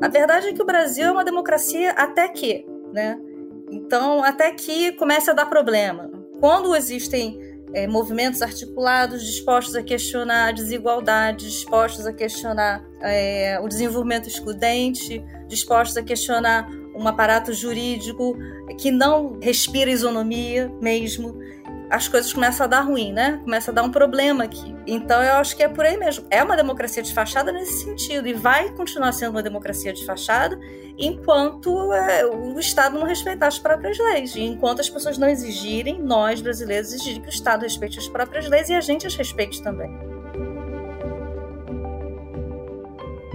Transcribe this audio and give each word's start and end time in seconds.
A 0.00 0.08
verdade 0.08 0.48
é 0.48 0.52
que 0.52 0.62
o 0.62 0.66
Brasil 0.66 1.06
é 1.06 1.10
uma 1.10 1.24
democracia 1.24 1.92
até 1.92 2.28
que, 2.28 2.66
né? 2.92 3.18
Então, 3.70 4.22
até 4.22 4.52
que 4.52 4.92
começa 4.92 5.30
a 5.30 5.34
dar 5.34 5.46
problema. 5.46 6.10
Quando 6.40 6.76
existem 6.76 7.38
é, 7.72 7.86
movimentos 7.86 8.40
articulados 8.40 9.24
dispostos 9.24 9.74
a 9.74 9.82
questionar 9.82 10.48
a 10.48 10.52
desigualdade, 10.52 11.46
dispostos 11.46 12.06
a 12.06 12.12
questionar 12.12 12.84
é, 13.00 13.58
o 13.60 13.68
desenvolvimento 13.68 14.28
excludente, 14.28 15.22
dispostos 15.48 15.96
a 15.96 16.02
questionar 16.02 16.68
um 16.94 17.08
aparato 17.08 17.52
jurídico 17.52 18.36
que 18.78 18.90
não 18.90 19.38
respira 19.40 19.90
isonomia 19.90 20.70
mesmo, 20.80 21.36
as 21.90 22.08
coisas 22.08 22.32
começam 22.32 22.64
a 22.64 22.66
dar 22.66 22.80
ruim, 22.80 23.12
né? 23.12 23.40
Começa 23.42 23.70
a 23.70 23.74
dar 23.74 23.82
um 23.82 23.90
problema 23.90 24.44
aqui. 24.44 24.74
Então 24.86 25.22
eu 25.22 25.34
acho 25.34 25.56
que 25.56 25.62
é 25.62 25.68
por 25.68 25.84
aí 25.84 25.96
mesmo. 25.96 26.26
É 26.30 26.42
uma 26.42 26.56
democracia 26.56 27.02
de 27.02 27.12
fachada 27.12 27.52
nesse 27.52 27.84
sentido 27.84 28.26
e 28.26 28.32
vai 28.32 28.70
continuar 28.70 29.12
sendo 29.12 29.32
uma 29.32 29.42
democracia 29.42 29.92
de 29.92 30.04
fachada 30.04 30.58
enquanto 30.98 31.92
é, 31.92 32.24
o 32.24 32.58
Estado 32.58 32.98
não 32.98 33.06
respeitar 33.06 33.48
as 33.48 33.58
próprias 33.58 33.98
leis. 33.98 34.34
E 34.34 34.42
enquanto 34.42 34.80
as 34.80 34.88
pessoas 34.88 35.18
não 35.18 35.28
exigirem, 35.28 36.00
nós 36.00 36.40
brasileiros 36.40 36.92
exigirem 36.92 37.20
que 37.20 37.28
o 37.28 37.30
Estado 37.30 37.62
respeite 37.62 37.98
as 37.98 38.08
próprias 38.08 38.48
leis 38.48 38.68
e 38.68 38.74
a 38.74 38.80
gente 38.80 39.06
as 39.06 39.14
respeite 39.14 39.62
também. 39.62 40.13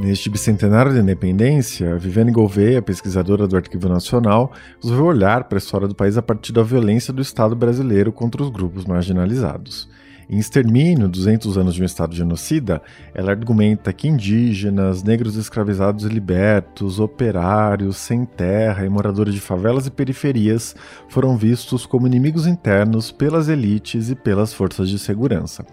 Neste 0.02 0.30
bicentenário 0.30 0.94
da 0.94 1.02
independência, 1.02 1.98
Viviane 1.98 2.32
Gouveia, 2.32 2.82
pesquisadora 2.82 3.46
do 3.46 3.58
Arquivo 3.58 3.90
Nacional, 3.90 4.54
resolveu 4.82 5.06
olhar 5.06 5.44
para 5.44 5.58
a 5.58 5.60
história 5.60 5.90
do 5.90 5.94
país 5.94 6.18
a 6.18 6.22
partir 6.22 6.54
da 6.54 6.64
violência 6.64 7.12
do 7.12 7.22
Estado 7.22 7.54
brasileiro 7.54 8.10
contra 8.10 8.42
os 8.42 8.50
grupos 8.50 8.86
marginalizados. 8.86 9.90
Em 10.30 10.38
Extermínio, 10.38 11.10
200 11.10 11.58
anos 11.58 11.76
de 11.76 11.82
um 11.82 11.86
Estado 11.86 12.16
genocida, 12.16 12.82
ela 13.14 13.32
argumenta 13.32 13.92
que 13.92 14.08
indígenas, 14.08 15.04
negros 15.04 15.36
escravizados 15.36 16.06
e 16.06 16.08
libertos, 16.08 16.98
operários, 16.98 17.98
sem 17.98 18.24
terra 18.24 18.86
e 18.86 18.90
moradores 18.90 19.34
de 19.34 19.42
favelas 19.42 19.86
e 19.86 19.92
periferias 19.92 20.78
foram 21.10 21.36
vistos 21.36 21.86
como 21.86 22.08
inimigos 22.08 22.48
internos 22.48 23.12
pelas 23.12 23.50
elites 23.50 24.10
e 24.10 24.16
pelas 24.16 24.54
forças 24.54 24.88
de 24.88 24.98
segurança. 24.98 25.66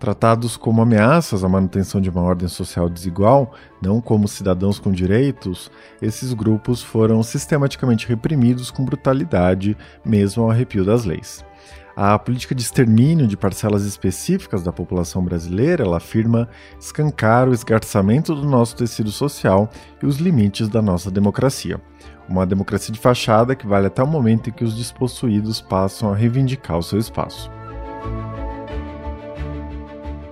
Tratados 0.00 0.56
como 0.56 0.80
ameaças 0.80 1.44
à 1.44 1.48
manutenção 1.48 2.00
de 2.00 2.08
uma 2.08 2.22
ordem 2.22 2.48
social 2.48 2.88
desigual, 2.88 3.52
não 3.82 4.00
como 4.00 4.26
cidadãos 4.26 4.78
com 4.78 4.90
direitos, 4.90 5.70
esses 6.00 6.32
grupos 6.32 6.82
foram 6.82 7.22
sistematicamente 7.22 8.08
reprimidos 8.08 8.70
com 8.70 8.82
brutalidade, 8.82 9.76
mesmo 10.02 10.42
ao 10.42 10.50
arrepio 10.50 10.86
das 10.86 11.04
leis. 11.04 11.44
A 11.94 12.18
política 12.18 12.54
de 12.54 12.62
extermínio 12.62 13.26
de 13.26 13.36
parcelas 13.36 13.84
específicas 13.84 14.62
da 14.62 14.72
população 14.72 15.22
brasileira 15.22 15.84
ela 15.84 15.98
afirma 15.98 16.48
escancar 16.80 17.46
o 17.46 17.52
esgarçamento 17.52 18.34
do 18.34 18.48
nosso 18.48 18.74
tecido 18.76 19.10
social 19.10 19.68
e 20.02 20.06
os 20.06 20.16
limites 20.16 20.66
da 20.66 20.80
nossa 20.80 21.10
democracia. 21.10 21.78
Uma 22.26 22.46
democracia 22.46 22.90
de 22.90 22.98
fachada 22.98 23.54
que 23.54 23.66
vale 23.66 23.88
até 23.88 24.02
o 24.02 24.06
momento 24.06 24.48
em 24.48 24.52
que 24.52 24.64
os 24.64 24.74
despossuídos 24.74 25.60
passam 25.60 26.10
a 26.10 26.16
reivindicar 26.16 26.78
o 26.78 26.82
seu 26.82 26.98
espaço. 26.98 27.50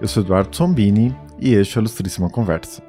Eu 0.01 0.07
sou 0.07 0.23
Eduardo 0.23 0.55
Sombini 0.55 1.13
e 1.41 1.55
este 1.55 1.77
é 1.77 1.81
o 1.81 1.83
Ilustríssima 1.83 2.31
Conversa. 2.31 2.81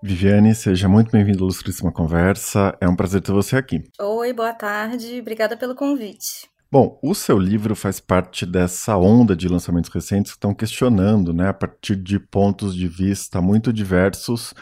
Viviane, 0.00 0.54
seja 0.54 0.88
muito 0.88 1.10
bem-vinda 1.10 1.38
ao 1.38 1.46
Ilustríssima 1.46 1.90
Conversa. 1.90 2.76
É 2.80 2.88
um 2.88 2.94
prazer 2.94 3.22
ter 3.22 3.32
você 3.32 3.56
aqui. 3.56 3.82
Oi, 4.00 4.32
boa 4.32 4.52
tarde. 4.52 5.18
Obrigada 5.20 5.56
pelo 5.56 5.74
convite. 5.74 6.48
Bom, 6.70 6.98
o 7.02 7.12
seu 7.12 7.38
livro 7.38 7.74
faz 7.74 7.98
parte 7.98 8.46
dessa 8.46 8.96
onda 8.96 9.34
de 9.34 9.48
lançamentos 9.48 9.90
recentes 9.90 10.32
que 10.32 10.36
estão 10.36 10.54
questionando, 10.54 11.32
né, 11.32 11.48
a 11.48 11.54
partir 11.54 11.96
de 11.96 12.20
pontos 12.20 12.74
de 12.74 12.86
vista 12.86 13.40
muito 13.40 13.72
diversos, 13.72 14.54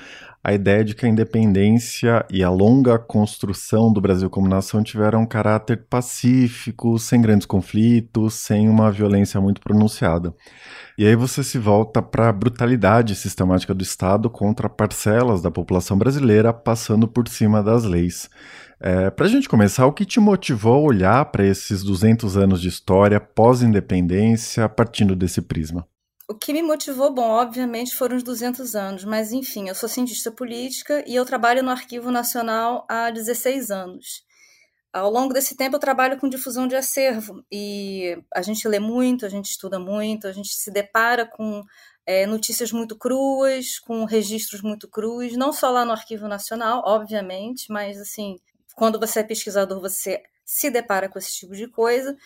a 0.45 0.53
ideia 0.53 0.85
de 0.85 0.95
que 0.95 1.07
a 1.07 1.09
independência 1.09 2.27
e 2.29 2.43
a 2.43 2.51
longa 2.51 2.99
construção 2.99 3.93
do 3.93 4.01
Brasil 4.01 4.29
como 4.29 4.49
nação 4.49 4.83
tiveram 4.83 5.23
um 5.23 5.27
caráter 5.27 5.85
pacífico, 5.89 6.99
sem 6.99 7.23
grandes 7.23 7.47
conflitos, 7.47 8.35
sem 8.35 8.69
uma 8.69 8.91
violência 8.91 9.41
muito 9.41 9.61
pronunciada. 9.61 10.35
E 10.99 11.07
aí 11.07 11.15
você 11.15 11.45
se 11.45 11.59
volta 11.59 12.03
para 12.03 12.29
a 12.29 12.33
brutalidade 12.33 13.15
sistemática 13.15 13.73
do 13.73 13.83
Estado 13.83 14.29
contra 14.29 14.69
parcelas 14.69 15.41
da 15.41 15.51
população 15.51 15.97
brasileira 15.97 16.53
passando 16.53 17.07
por 17.07 17.29
cima 17.29 17.63
das 17.63 17.85
leis. 17.85 18.29
É, 18.81 19.11
para 19.11 19.27
a 19.27 19.29
gente 19.29 19.49
começar, 19.49 19.87
o 19.87 19.93
que 19.93 20.05
te 20.05 20.19
motivou 20.19 20.75
a 20.75 20.89
olhar 20.89 21.25
para 21.27 21.47
esses 21.47 21.85
200 21.85 22.37
anos 22.37 22.61
de 22.61 22.69
história 22.69 23.21
pós-independência 23.21 24.69
partindo 24.69 25.15
desse 25.15 25.41
prisma? 25.41 25.87
O 26.33 26.35
que 26.35 26.51
me 26.51 26.63
motivou, 26.63 27.13
bom, 27.13 27.29
obviamente 27.29 27.95
foram 27.95 28.17
os 28.17 28.23
200 28.23 28.75
anos, 28.75 29.05
mas 29.05 29.33
enfim, 29.33 29.69
eu 29.69 29.75
sou 29.75 29.87
cientista 29.87 30.33
política 30.33 31.05
e 31.07 31.15
eu 31.15 31.27
trabalho 31.27 31.63
no 31.63 31.71
Arquivo 31.71 32.11
Nacional 32.11 32.87
há 32.89 33.11
16 33.11 33.71
anos. 33.71 34.25
Ao 34.91 35.11
longo 35.11 35.35
desse 35.35 35.55
tempo 35.55 35.77
eu 35.77 35.81
trabalho 35.81 36.19
com 36.19 36.31
difusão 36.31 36.67
de 36.67 36.75
acervo 36.75 37.45
e 37.53 38.17
a 38.35 38.41
gente 38.41 38.67
lê 38.67 38.79
muito, 38.79 39.27
a 39.27 39.29
gente 39.29 39.51
estuda 39.51 39.79
muito, 39.79 40.27
a 40.27 40.33
gente 40.33 40.55
se 40.55 40.71
depara 40.71 41.27
com 41.27 41.63
é, 42.07 42.25
notícias 42.25 42.73
muito 42.73 42.97
cruas, 42.97 43.79
com 43.79 44.07
registros 44.07 44.63
muito 44.63 44.89
crus, 44.89 45.37
não 45.37 45.53
só 45.53 45.69
lá 45.69 45.85
no 45.85 45.93
Arquivo 45.93 46.29
Nacional, 46.29 46.83
obviamente, 46.87 47.71
mas 47.71 48.01
assim, 48.01 48.39
quando 48.75 48.99
você 48.99 49.21
é 49.21 49.23
pesquisador, 49.23 49.79
você 49.83 50.23
se 50.47 50.71
depara 50.71 51.11
com 51.11 51.19
esse 51.19 51.33
tipo 51.33 51.55
de 51.55 51.69
coisa. 51.69 52.17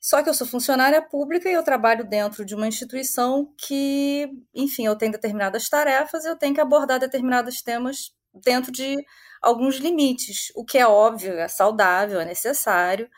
Só 0.00 0.22
que 0.22 0.30
eu 0.30 0.34
sou 0.34 0.46
funcionária 0.46 1.02
pública 1.02 1.48
e 1.48 1.52
eu 1.52 1.62
trabalho 1.62 2.04
dentro 2.04 2.44
de 2.44 2.54
uma 2.54 2.66
instituição 2.66 3.52
que, 3.58 4.30
enfim, 4.54 4.86
eu 4.86 4.96
tenho 4.96 5.12
determinadas 5.12 5.68
tarefas, 5.68 6.24
eu 6.24 6.36
tenho 6.36 6.54
que 6.54 6.60
abordar 6.60 6.98
determinados 6.98 7.60
temas 7.62 8.12
dentro 8.32 8.72
de 8.72 8.96
alguns 9.42 9.76
limites, 9.76 10.52
o 10.54 10.64
que 10.64 10.78
é 10.78 10.86
óbvio, 10.86 11.34
é 11.34 11.48
saudável, 11.48 12.20
é 12.20 12.24
necessário. 12.24 13.10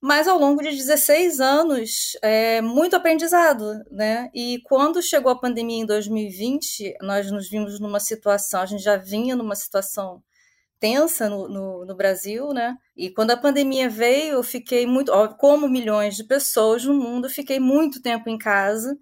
Mas 0.00 0.26
ao 0.28 0.38
longo 0.38 0.62
de 0.62 0.70
16 0.70 1.40
anos, 1.40 2.16
é 2.22 2.60
muito 2.62 2.96
aprendizado, 2.96 3.84
né? 3.90 4.30
E 4.34 4.60
quando 4.64 5.02
chegou 5.02 5.30
a 5.30 5.38
pandemia 5.38 5.82
em 5.82 5.86
2020, 5.86 6.96
nós 7.02 7.30
nos 7.30 7.50
vimos 7.50 7.78
numa 7.80 8.00
situação, 8.00 8.62
a 8.62 8.66
gente 8.66 8.82
já 8.82 8.96
vinha 8.96 9.36
numa 9.36 9.54
situação 9.54 10.22
tensa 10.80 11.28
no, 11.28 11.48
no, 11.48 11.84
no, 11.84 11.94
Brasil, 11.94 12.52
né? 12.54 12.76
E 12.96 13.10
quando 13.10 13.30
a 13.32 13.36
pandemia 13.36 13.88
veio, 13.88 14.34
eu 14.34 14.42
fiquei 14.42 14.86
muito, 14.86 15.12
como 15.36 15.68
milhões 15.68 16.16
de 16.16 16.24
pessoas 16.24 16.84
no 16.84 16.94
mundo, 16.94 17.28
fiquei 17.28 17.60
muito 17.60 18.00
tempo 18.02 18.28
em 18.30 18.38
casa, 18.38 18.98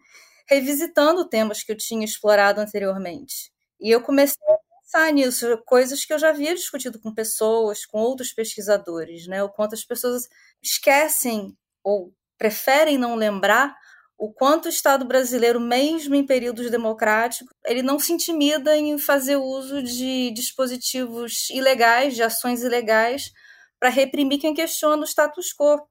revisitando 0.47 1.29
temas 1.29 1.63
que 1.63 1.73
eu 1.73 1.77
tinha 1.77 2.05
explorado 2.05 2.61
anteriormente. 2.61 3.53
E 3.81 3.91
eu 3.91 4.03
comecei 4.03 4.43
a 4.49 4.59
pensar 4.83 5.13
nisso, 5.13 5.63
coisas 5.65 6.05
que 6.05 6.13
eu 6.13 6.19
já 6.19 6.31
havia 6.31 6.55
discutido 6.55 6.99
com 6.99 7.15
pessoas, 7.15 7.87
com 7.87 7.99
outros 7.99 8.33
pesquisadores, 8.33 9.27
né? 9.29 9.43
O 9.43 9.49
quanto 9.49 9.75
as 9.75 9.85
pessoas 9.85 10.29
esquecem 10.63 11.57
ou 11.85 12.13
preferem 12.37 12.99
não 12.99 13.15
lembrar 13.15 13.77
o 14.19 14.33
quanto 14.33 14.67
o 14.67 14.69
Estado 14.69 15.05
brasileiro, 15.05 15.61
mesmo 15.61 16.17
em 16.17 16.27
períodos 16.27 16.69
democráticos, 16.73 17.55
ele 17.65 17.83
não 17.83 18.01
se 18.01 18.13
intimida 18.13 18.77
em 18.77 18.99
fazer 18.99 19.37
uso 19.37 19.81
de 19.81 20.33
dispositivos 20.33 21.49
ilegais, 21.51 22.17
de 22.17 22.25
ações 22.25 22.63
ilegais, 22.63 23.31
para 23.79 23.89
reprimir 23.89 24.41
quem 24.41 24.53
questiona 24.53 25.01
o 25.01 25.07
status 25.07 25.55
quo. 25.57 25.87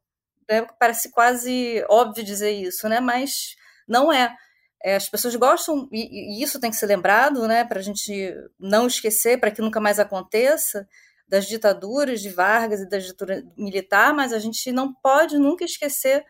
Né? 0.50 0.68
Parece 0.78 1.10
quase 1.10 1.86
óbvio 1.88 2.22
dizer 2.22 2.52
isso, 2.52 2.90
né? 2.90 3.00
mas 3.00 3.56
não 3.88 4.12
é. 4.12 4.36
é 4.84 4.98
as 4.98 5.08
pessoas 5.08 5.34
gostam, 5.38 5.88
e, 5.90 6.40
e, 6.40 6.44
isso 6.44 6.60
tem 6.60 6.70
que 6.70 6.76
ser 6.76 6.88
lembrado, 6.88 7.48
né? 7.48 7.64
para 7.64 7.80
a 7.80 7.84
gente 7.84 8.36
não 8.60 8.88
esquecer, 8.88 9.40
para 9.40 9.52
que 9.52 9.62
nunca 9.62 9.80
mais 9.80 10.00
aconteça, 10.00 10.86
das 11.30 11.46
ditaduras 11.46 12.20
de 12.22 12.30
Vargas 12.30 12.82
e 12.82 12.90
da 12.90 12.98
ditadura 12.98 13.42
militar, 13.58 14.14
mas 14.14 14.34
a 14.34 14.40
gente 14.40 14.70
não 14.74 14.94
pode 14.94 15.38
nunca 15.38 15.64
esquecer 15.64 16.26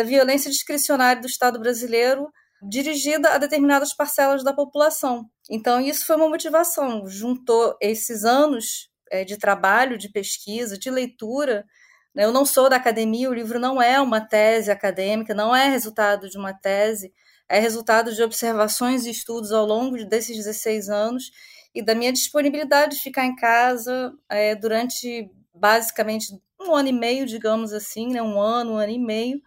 da 0.00 0.02
violência 0.02 0.50
discricionária 0.50 1.20
do 1.20 1.28
Estado 1.28 1.60
brasileiro 1.60 2.32
dirigida 2.62 3.34
a 3.34 3.38
determinadas 3.38 3.92
parcelas 3.92 4.42
da 4.42 4.52
população. 4.52 5.28
Então, 5.50 5.78
isso 5.78 6.06
foi 6.06 6.16
uma 6.16 6.28
motivação, 6.28 7.06
juntou 7.06 7.76
esses 7.80 8.24
anos 8.24 8.88
é, 9.10 9.24
de 9.24 9.36
trabalho, 9.36 9.98
de 9.98 10.10
pesquisa, 10.10 10.78
de 10.78 10.90
leitura. 10.90 11.66
Né? 12.14 12.24
Eu 12.24 12.32
não 12.32 12.46
sou 12.46 12.70
da 12.70 12.76
academia, 12.76 13.28
o 13.28 13.34
livro 13.34 13.58
não 13.58 13.80
é 13.80 14.00
uma 14.00 14.22
tese 14.22 14.70
acadêmica, 14.70 15.34
não 15.34 15.54
é 15.54 15.68
resultado 15.68 16.30
de 16.30 16.38
uma 16.38 16.54
tese, 16.54 17.12
é 17.46 17.58
resultado 17.58 18.14
de 18.14 18.22
observações 18.22 19.04
e 19.04 19.10
estudos 19.10 19.52
ao 19.52 19.66
longo 19.66 20.02
desses 20.06 20.34
16 20.34 20.88
anos 20.88 21.30
e 21.74 21.82
da 21.82 21.94
minha 21.94 22.12
disponibilidade 22.12 22.96
de 22.96 23.02
ficar 23.02 23.26
em 23.26 23.36
casa 23.36 24.14
é, 24.30 24.54
durante 24.54 25.30
basicamente 25.54 26.28
um 26.58 26.74
ano 26.74 26.88
e 26.88 26.92
meio, 26.92 27.26
digamos 27.26 27.72
assim, 27.74 28.08
né? 28.08 28.22
um 28.22 28.40
ano, 28.40 28.72
um 28.72 28.76
ano 28.76 28.92
e 28.92 28.98
meio, 28.98 29.42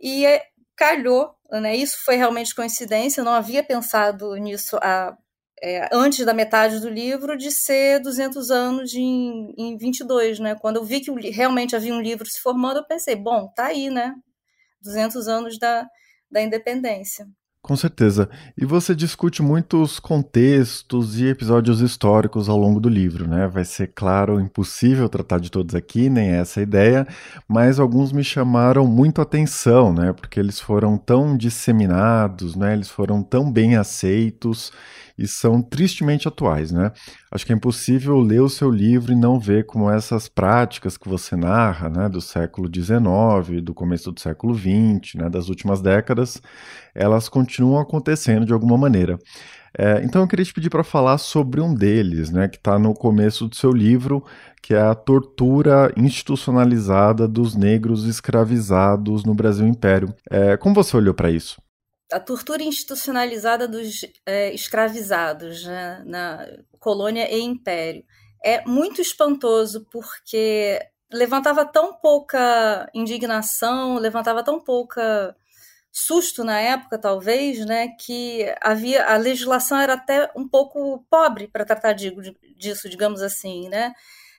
e 0.00 0.26
é, 0.26 0.42
calhou, 0.76 1.34
né? 1.50 1.74
Isso 1.76 1.98
foi 2.04 2.16
realmente 2.16 2.54
coincidência, 2.54 3.20
eu 3.20 3.24
não 3.24 3.32
havia 3.32 3.62
pensado 3.64 4.34
nisso 4.36 4.76
há 4.82 5.16
é, 5.62 5.88
antes 5.92 6.24
da 6.24 6.34
metade 6.34 6.80
do 6.80 6.88
livro, 6.88 7.36
de 7.36 7.50
ser 7.50 8.00
200 8.00 8.50
anos 8.50 8.94
em, 8.94 9.54
em 9.56 9.76
22, 9.76 10.38
né? 10.38 10.54
Quando 10.54 10.76
eu 10.76 10.84
vi 10.84 11.00
que 11.00 11.10
realmente 11.30 11.74
havia 11.74 11.94
um 11.94 12.00
livro 12.00 12.26
se 12.26 12.40
formando, 12.40 12.78
eu 12.78 12.86
pensei, 12.86 13.16
bom, 13.16 13.48
tá 13.54 13.66
aí, 13.66 13.88
né? 13.90 14.14
200 14.82 15.28
anos 15.28 15.58
da, 15.58 15.86
da 16.30 16.42
independência. 16.42 17.26
Com 17.66 17.74
certeza. 17.74 18.28
E 18.56 18.64
você 18.64 18.94
discute 18.94 19.42
muitos 19.42 19.98
contextos 19.98 21.18
e 21.18 21.26
episódios 21.26 21.80
históricos 21.80 22.48
ao 22.48 22.56
longo 22.56 22.78
do 22.78 22.88
livro, 22.88 23.26
né? 23.26 23.48
Vai 23.48 23.64
ser, 23.64 23.90
claro, 23.92 24.40
impossível 24.40 25.08
tratar 25.08 25.40
de 25.40 25.50
todos 25.50 25.74
aqui, 25.74 26.08
nem 26.08 26.28
é 26.28 26.36
essa 26.36 26.62
ideia, 26.62 27.04
mas 27.48 27.80
alguns 27.80 28.12
me 28.12 28.22
chamaram 28.22 28.86
muito 28.86 29.20
atenção, 29.20 29.92
né? 29.92 30.12
Porque 30.12 30.38
eles 30.38 30.60
foram 30.60 30.96
tão 30.96 31.36
disseminados, 31.36 32.54
né? 32.54 32.72
Eles 32.72 32.88
foram 32.88 33.20
tão 33.20 33.50
bem 33.50 33.74
aceitos 33.74 34.70
e 35.18 35.26
são 35.26 35.62
tristemente 35.62 36.28
atuais, 36.28 36.70
né? 36.70 36.92
Acho 37.30 37.46
que 37.46 37.52
é 37.52 37.56
impossível 37.56 38.18
ler 38.18 38.40
o 38.40 38.48
seu 38.48 38.70
livro 38.70 39.12
e 39.12 39.16
não 39.16 39.38
ver 39.38 39.66
como 39.66 39.90
essas 39.90 40.28
práticas 40.28 40.96
que 40.96 41.08
você 41.08 41.36
narra, 41.36 41.88
né, 41.88 42.08
do 42.08 42.20
século 42.20 42.70
XIX, 42.72 43.62
do 43.62 43.74
começo 43.74 44.12
do 44.12 44.20
século 44.20 44.54
XX, 44.54 45.14
né, 45.16 45.28
das 45.28 45.48
últimas 45.48 45.80
décadas, 45.80 46.40
elas 46.94 47.28
continuam 47.28 47.80
acontecendo 47.80 48.46
de 48.46 48.52
alguma 48.52 48.76
maneira. 48.76 49.18
É, 49.78 50.02
então 50.02 50.22
eu 50.22 50.28
queria 50.28 50.44
te 50.44 50.54
pedir 50.54 50.70
para 50.70 50.82
falar 50.82 51.18
sobre 51.18 51.60
um 51.60 51.74
deles, 51.74 52.30
né, 52.30 52.48
que 52.48 52.56
está 52.56 52.78
no 52.78 52.94
começo 52.94 53.46
do 53.46 53.54
seu 53.54 53.72
livro, 53.72 54.24
que 54.62 54.74
é 54.74 54.80
a 54.80 54.94
tortura 54.94 55.92
institucionalizada 55.96 57.28
dos 57.28 57.54
negros 57.54 58.04
escravizados 58.06 59.24
no 59.24 59.34
Brasil 59.34 59.66
Império. 59.66 60.14
É, 60.30 60.56
como 60.56 60.74
você 60.74 60.96
olhou 60.96 61.12
para 61.12 61.30
isso? 61.30 61.60
A 62.16 62.20
tortura 62.20 62.62
institucionalizada 62.62 63.68
dos 63.68 64.06
é, 64.24 64.52
escravizados 64.54 65.64
né, 65.64 66.02
na 66.06 66.46
colônia 66.80 67.30
e 67.30 67.40
império 67.42 68.02
é 68.42 68.64
muito 68.64 69.02
espantoso 69.02 69.86
porque 69.90 70.80
levantava 71.12 71.64
tão 71.66 71.92
pouca 71.92 72.88
indignação, 72.94 73.98
levantava 73.98 74.42
tão 74.42 74.58
pouca 74.58 75.36
susto 75.92 76.42
na 76.42 76.58
época, 76.58 76.98
talvez, 76.98 77.64
né, 77.66 77.88
que 78.00 78.46
havia 78.62 79.06
a 79.06 79.16
legislação 79.16 79.78
era 79.78 79.94
até 79.94 80.30
um 80.34 80.48
pouco 80.48 81.04
pobre 81.10 81.48
para 81.48 81.64
tratar 81.66 81.92
de, 81.92 82.10
disso, 82.56 82.88
digamos 82.88 83.20
assim, 83.22 83.68
né? 83.68 83.92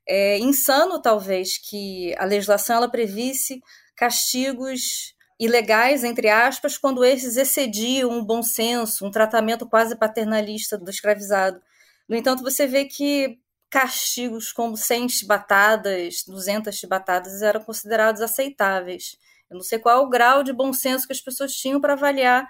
É 0.07 0.39
insano 0.39 1.01
talvez 1.01 1.57
que 1.57 2.15
a 2.17 2.25
legislação 2.25 2.77
ela 2.77 2.89
previsse 2.89 3.61
castigos 3.95 5.15
ilegais, 5.39 6.03
entre 6.03 6.29
aspas, 6.29 6.77
quando 6.77 7.05
esses 7.05 7.37
excediam 7.37 8.09
um 8.09 8.23
bom 8.23 8.41
senso, 8.41 9.05
um 9.05 9.11
tratamento 9.11 9.67
quase 9.67 9.95
paternalista 9.95 10.77
do 10.77 10.89
escravizado. 10.89 11.61
No 12.09 12.15
entanto, 12.15 12.43
você 12.43 12.65
vê 12.65 12.85
que 12.85 13.39
castigos 13.69 14.51
como 14.51 14.77
100 14.77 15.09
chibatadas, 15.09 16.23
200 16.25 16.73
chibatadas 16.73 17.41
eram 17.41 17.61
considerados 17.61 18.21
aceitáveis. 18.21 19.17
Eu 19.49 19.55
não 19.57 19.63
sei 19.63 19.79
qual 19.79 20.01
é 20.01 20.05
o 20.05 20.09
grau 20.09 20.43
de 20.43 20.53
bom 20.53 20.73
senso 20.73 21.05
que 21.05 21.13
as 21.13 21.21
pessoas 21.21 21.53
tinham 21.53 21.79
para 21.79 21.93
avaliar 21.93 22.47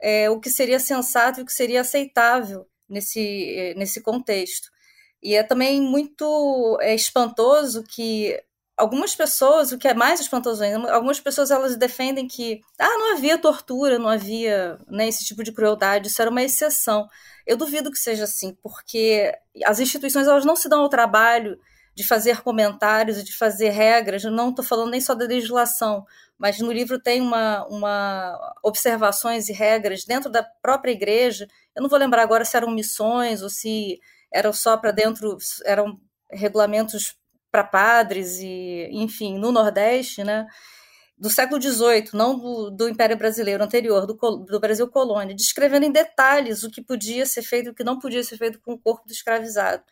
é, 0.00 0.30
o 0.30 0.40
que 0.40 0.50
seria 0.50 0.78
sensato 0.78 1.40
e 1.40 1.42
o 1.42 1.46
que 1.46 1.52
seria 1.52 1.80
aceitável 1.80 2.66
nesse, 2.88 3.74
nesse 3.76 4.00
contexto. 4.00 4.70
E 5.22 5.34
é 5.34 5.42
também 5.42 5.80
muito 5.80 6.78
é, 6.80 6.94
espantoso 6.94 7.82
que 7.82 8.40
algumas 8.78 9.14
pessoas, 9.14 9.72
o 9.72 9.78
que 9.78 9.88
é 9.88 9.92
mais 9.92 10.20
espantoso 10.20 10.62
ainda, 10.62 10.92
algumas 10.92 11.18
pessoas 11.18 11.50
elas 11.50 11.76
defendem 11.76 12.28
que 12.28 12.60
ah, 12.78 12.86
não 12.86 13.12
havia 13.12 13.36
tortura, 13.36 13.98
não 13.98 14.08
havia 14.08 14.78
né, 14.86 15.08
esse 15.08 15.24
tipo 15.24 15.42
de 15.42 15.52
crueldade, 15.52 16.06
isso 16.06 16.22
era 16.22 16.30
uma 16.30 16.42
exceção. 16.42 17.08
Eu 17.44 17.56
duvido 17.56 17.90
que 17.90 17.98
seja 17.98 18.24
assim, 18.24 18.56
porque 18.62 19.32
as 19.64 19.80
instituições 19.80 20.28
elas 20.28 20.44
não 20.44 20.54
se 20.54 20.68
dão 20.68 20.82
ao 20.82 20.88
trabalho 20.88 21.58
de 21.98 22.04
fazer 22.04 22.40
comentários 22.42 23.24
de 23.24 23.36
fazer 23.36 23.70
regras, 23.70 24.22
não 24.22 24.50
estou 24.50 24.64
falando 24.64 24.92
nem 24.92 25.00
só 25.00 25.16
da 25.16 25.26
legislação, 25.26 26.06
mas 26.38 26.60
no 26.60 26.70
livro 26.70 27.00
tem 27.00 27.20
uma, 27.20 27.66
uma 27.66 28.54
observações 28.62 29.48
e 29.48 29.52
regras 29.52 30.04
dentro 30.04 30.30
da 30.30 30.44
própria 30.62 30.92
igreja. 30.92 31.48
Eu 31.74 31.82
não 31.82 31.88
vou 31.88 31.98
lembrar 31.98 32.22
agora 32.22 32.44
se 32.44 32.56
eram 32.56 32.70
missões 32.70 33.42
ou 33.42 33.50
se 33.50 33.98
eram 34.32 34.52
só 34.52 34.76
para 34.76 34.92
dentro, 34.92 35.36
eram 35.64 35.98
regulamentos 36.30 37.17
para 37.50 37.64
padres 37.64 38.38
e, 38.40 38.88
enfim, 38.92 39.38
no 39.38 39.52
Nordeste, 39.52 40.22
né? 40.24 40.46
Do 41.16 41.30
século 41.30 41.60
XVIII, 41.60 42.10
não 42.14 42.38
do, 42.38 42.70
do 42.70 42.88
Império 42.88 43.16
Brasileiro 43.16 43.64
anterior, 43.64 44.06
do, 44.06 44.14
do, 44.14 44.60
Brasil 44.60 44.86
colônia, 44.88 45.34
descrevendo 45.34 45.84
em 45.84 45.90
detalhes 45.90 46.62
o 46.62 46.70
que 46.70 46.80
podia 46.80 47.26
ser 47.26 47.42
feito 47.42 47.66
e 47.66 47.70
o 47.70 47.74
que 47.74 47.82
não 47.82 47.98
podia 47.98 48.22
ser 48.22 48.36
feito 48.36 48.60
com 48.60 48.74
o 48.74 48.78
corpo 48.78 49.04
do 49.06 49.12
escravizado. 49.12 49.82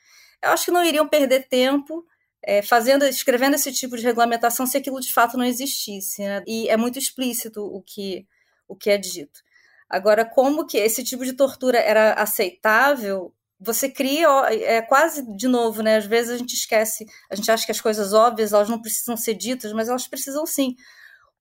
Eu 0.43 0.51
acho 0.51 0.67
que 0.67 0.71
não 0.71 0.85
iriam 0.85 1.09
perder 1.09 1.49
tempo 1.49 2.05
é, 2.43 2.63
fazendo, 2.63 3.05
escrevendo 3.05 3.55
esse 3.55 3.73
tipo 3.73 3.97
de 3.97 4.05
regulamentação 4.05 4.67
se 4.67 4.77
aquilo 4.77 5.01
de 5.01 5.13
fato 5.13 5.37
não 5.37 5.45
existisse. 5.45 6.23
Né? 6.23 6.45
E 6.47 6.69
é 6.69 6.77
muito 6.77 6.99
explícito 6.99 7.61
o 7.61 7.83
que, 7.83 8.25
o 8.69 8.77
que 8.77 8.91
é 8.91 8.97
dito. 8.97 9.41
Agora, 9.89 10.25
como 10.25 10.67
que 10.67 10.79
esse 10.79 11.03
tipo 11.03 11.25
de 11.25 11.33
tortura 11.33 11.79
era 11.79 12.13
aceitável, 12.15 13.33
você 13.59 13.89
cria, 13.89 14.29
é 14.51 14.83
quase 14.83 15.23
de 15.37 15.49
novo, 15.49 15.83
né? 15.83 15.97
Às 15.97 16.07
vezes 16.07 16.33
a 16.33 16.39
gente 16.39 16.55
esquece, 16.55 17.07
a 17.31 17.35
gente 17.35 17.51
acha 17.51 17.65
que 17.65 17.73
as 17.73 17.81
coisas 17.81 18.13
óbvias 18.13 18.53
elas 18.53 18.69
não 18.69 18.81
precisam 18.81 19.17
ser 19.17 19.35
ditas, 19.35 19.73
mas 19.73 19.89
elas 19.89 20.07
precisam 20.07 20.45
sim. 20.47 20.75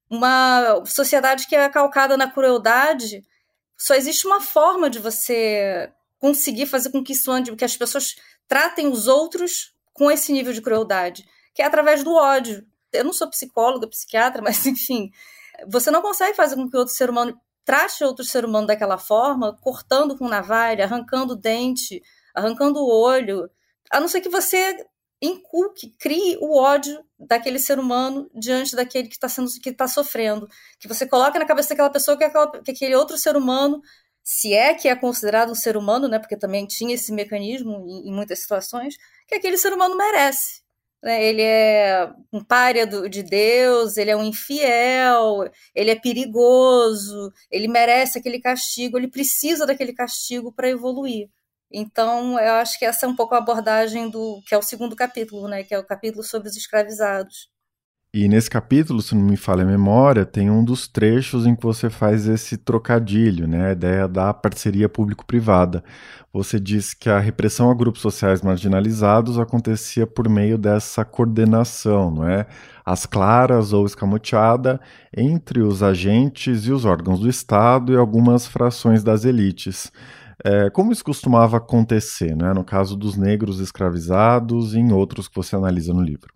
Uma 0.10 0.84
sociedade 0.86 1.48
que 1.48 1.56
é 1.56 1.68
calcada 1.70 2.16
na 2.16 2.32
crueldade, 2.32 3.22
só 3.78 3.94
existe 3.96 4.26
uma 4.26 4.40
forma 4.40 4.90
de 4.90 5.00
você 5.00 5.92
conseguir 6.18 6.66
fazer 6.66 6.90
com 6.90 7.04
que 7.04 7.14
isso 7.14 7.30
ande, 7.32 7.56
que 7.56 7.66
as 7.66 7.76
pessoas 7.76 8.16
tratem 8.48 8.88
os 8.88 9.08
outros 9.08 9.74
com 9.94 10.10
esse 10.10 10.32
nível 10.32 10.54
de 10.54 10.62
crueldade, 10.62 11.26
que 11.54 11.62
é 11.62 11.66
através 11.66 12.04
do 12.04 12.14
ódio. 12.14 12.66
Eu 12.94 13.04
não 13.04 13.14
sou 13.14 13.30
psicóloga, 13.30 13.88
psiquiatra, 13.88 14.42
mas 14.44 14.66
enfim, 14.66 15.12
você 15.68 15.92
não 15.92 16.02
consegue 16.02 16.36
fazer 16.36 16.56
com 16.56 16.70
que 16.70 16.78
outro 16.78 16.94
ser 16.94 17.10
humano 17.10 17.40
trate 17.66 18.04
outro 18.04 18.24
ser 18.24 18.46
humano 18.46 18.68
daquela 18.68 18.98
forma, 18.98 19.58
cortando 19.60 20.18
com 20.18 20.30
navalha, 20.30 20.86
arrancando 20.86 21.36
dente, 21.36 22.02
arrancando 22.34 22.80
o 22.80 22.88
olho, 22.88 23.50
a 23.92 24.00
não 24.00 24.08
ser 24.08 24.22
que 24.22 24.30
você 24.30 24.86
inculque, 25.22 25.96
crie 25.98 26.38
o 26.40 26.56
ódio 26.58 27.04
daquele 27.18 27.58
ser 27.58 27.80
humano 27.80 28.30
diante 28.34 28.76
daquele 28.76 29.08
que 29.08 29.16
está 29.16 29.28
sendo 29.28 29.50
que 29.62 29.70
está 29.70 29.88
sofrendo, 29.88 30.48
que 30.80 30.88
você 30.88 31.08
coloque 31.08 31.40
na 31.40 31.46
cabeça 31.46 31.70
daquela 31.70 31.90
pessoa 31.90 32.18
que, 32.18 32.24
aquela, 32.24 32.52
que 32.62 32.72
aquele 32.72 32.96
outro 32.96 33.18
ser 33.18 33.36
humano, 33.36 33.82
se 34.24 34.54
é 34.54 34.74
que 34.74 34.88
é 34.88 34.96
considerado 34.96 35.52
um 35.52 35.56
ser 35.56 35.78
humano, 35.78 36.08
né, 36.08 36.20
porque 36.20 36.38
também 36.38 36.68
tinha 36.68 36.94
esse 36.94 37.12
mecanismo 37.12 37.86
em, 37.88 38.10
em 38.10 38.14
muitas 38.14 38.40
situações, 38.40 38.96
que 39.28 39.36
aquele 39.36 39.58
ser 39.58 39.74
humano 39.74 39.96
merece? 39.96 40.65
Ele 41.04 41.42
é 41.42 42.12
um 42.34 42.44
párea 42.44 42.88
do, 42.88 43.08
de 43.10 43.22
Deus, 43.24 43.98
ele 43.98 44.12
é 44.12 44.16
um 44.16 44.24
infiel, 44.24 45.50
ele 45.74 45.92
é 45.92 45.96
perigoso, 45.96 47.32
ele 47.52 47.68
merece 47.68 48.18
aquele 48.18 48.40
castigo, 48.40 48.98
ele 48.98 49.08
precisa 49.08 49.66
daquele 49.66 49.94
castigo 49.94 50.52
para 50.52 50.70
evoluir. 50.70 51.30
Então, 51.72 52.40
eu 52.40 52.54
acho 52.56 52.80
que 52.80 52.86
essa 52.86 53.06
é 53.06 53.10
um 53.10 53.16
pouco 53.16 53.36
a 53.36 53.40
abordagem 53.40 54.10
do 54.10 54.42
que 54.48 54.56
é 54.56 54.58
o 54.58 54.62
segundo 54.62 54.96
capítulo, 54.96 55.48
né, 55.48 55.64
que 55.64 55.74
é 55.74 55.80
o 55.80 55.86
capítulo 55.86 56.24
sobre 56.24 56.50
os 56.50 56.56
escravizados. 56.56 57.50
E 58.18 58.30
nesse 58.30 58.50
capítulo, 58.50 59.02
se 59.02 59.14
não 59.14 59.24
me 59.24 59.36
falha 59.36 59.64
a 59.64 59.66
memória, 59.66 60.26
tem 60.26 60.50
um 60.50 60.64
dos 60.64 60.88
trechos 60.88 61.46
em 61.46 61.54
que 61.54 61.62
você 61.62 61.90
faz 61.90 62.30
esse 62.30 62.56
trocadilho, 62.56 63.46
né? 63.46 63.68
A 63.68 63.72
ideia 63.74 64.08
da 64.08 64.34
parceria 64.34 64.88
público-privada. 64.88 65.84
Você 66.32 66.58
diz 66.58 66.94
que 66.94 67.10
a 67.10 67.20
repressão 67.20 67.70
a 67.70 67.76
grupos 67.76 68.02
sociais 68.02 68.42
marginalizados 68.42 69.38
acontecia 69.38 70.08
por 70.08 70.30
meio 70.30 70.58
dessa 70.58 71.04
coordenação, 71.04 72.10
não 72.10 72.26
é? 72.26 72.48
As 72.86 73.06
claras 73.06 73.74
ou 73.74 73.86
escamoteada 73.86 74.80
entre 75.14 75.62
os 75.62 75.84
agentes 75.84 76.68
e 76.68 76.72
os 76.72 76.86
órgãos 76.86 77.20
do 77.20 77.28
Estado 77.28 77.92
e 77.92 77.98
algumas 77.98 78.48
frações 78.48 79.04
das 79.04 79.26
elites. 79.26 79.92
É, 80.42 80.70
como 80.70 80.94
isso 80.94 81.04
costumava 81.04 81.58
acontecer, 81.58 82.34
né? 82.34 82.54
No 82.54 82.64
caso 82.64 82.96
dos 82.96 83.18
negros 83.18 83.60
escravizados 83.60 84.74
e 84.74 84.80
em 84.80 84.94
outros 84.94 85.28
que 85.28 85.36
você 85.36 85.58
analisa 85.58 85.94
no 85.94 86.02
livro 86.02 86.35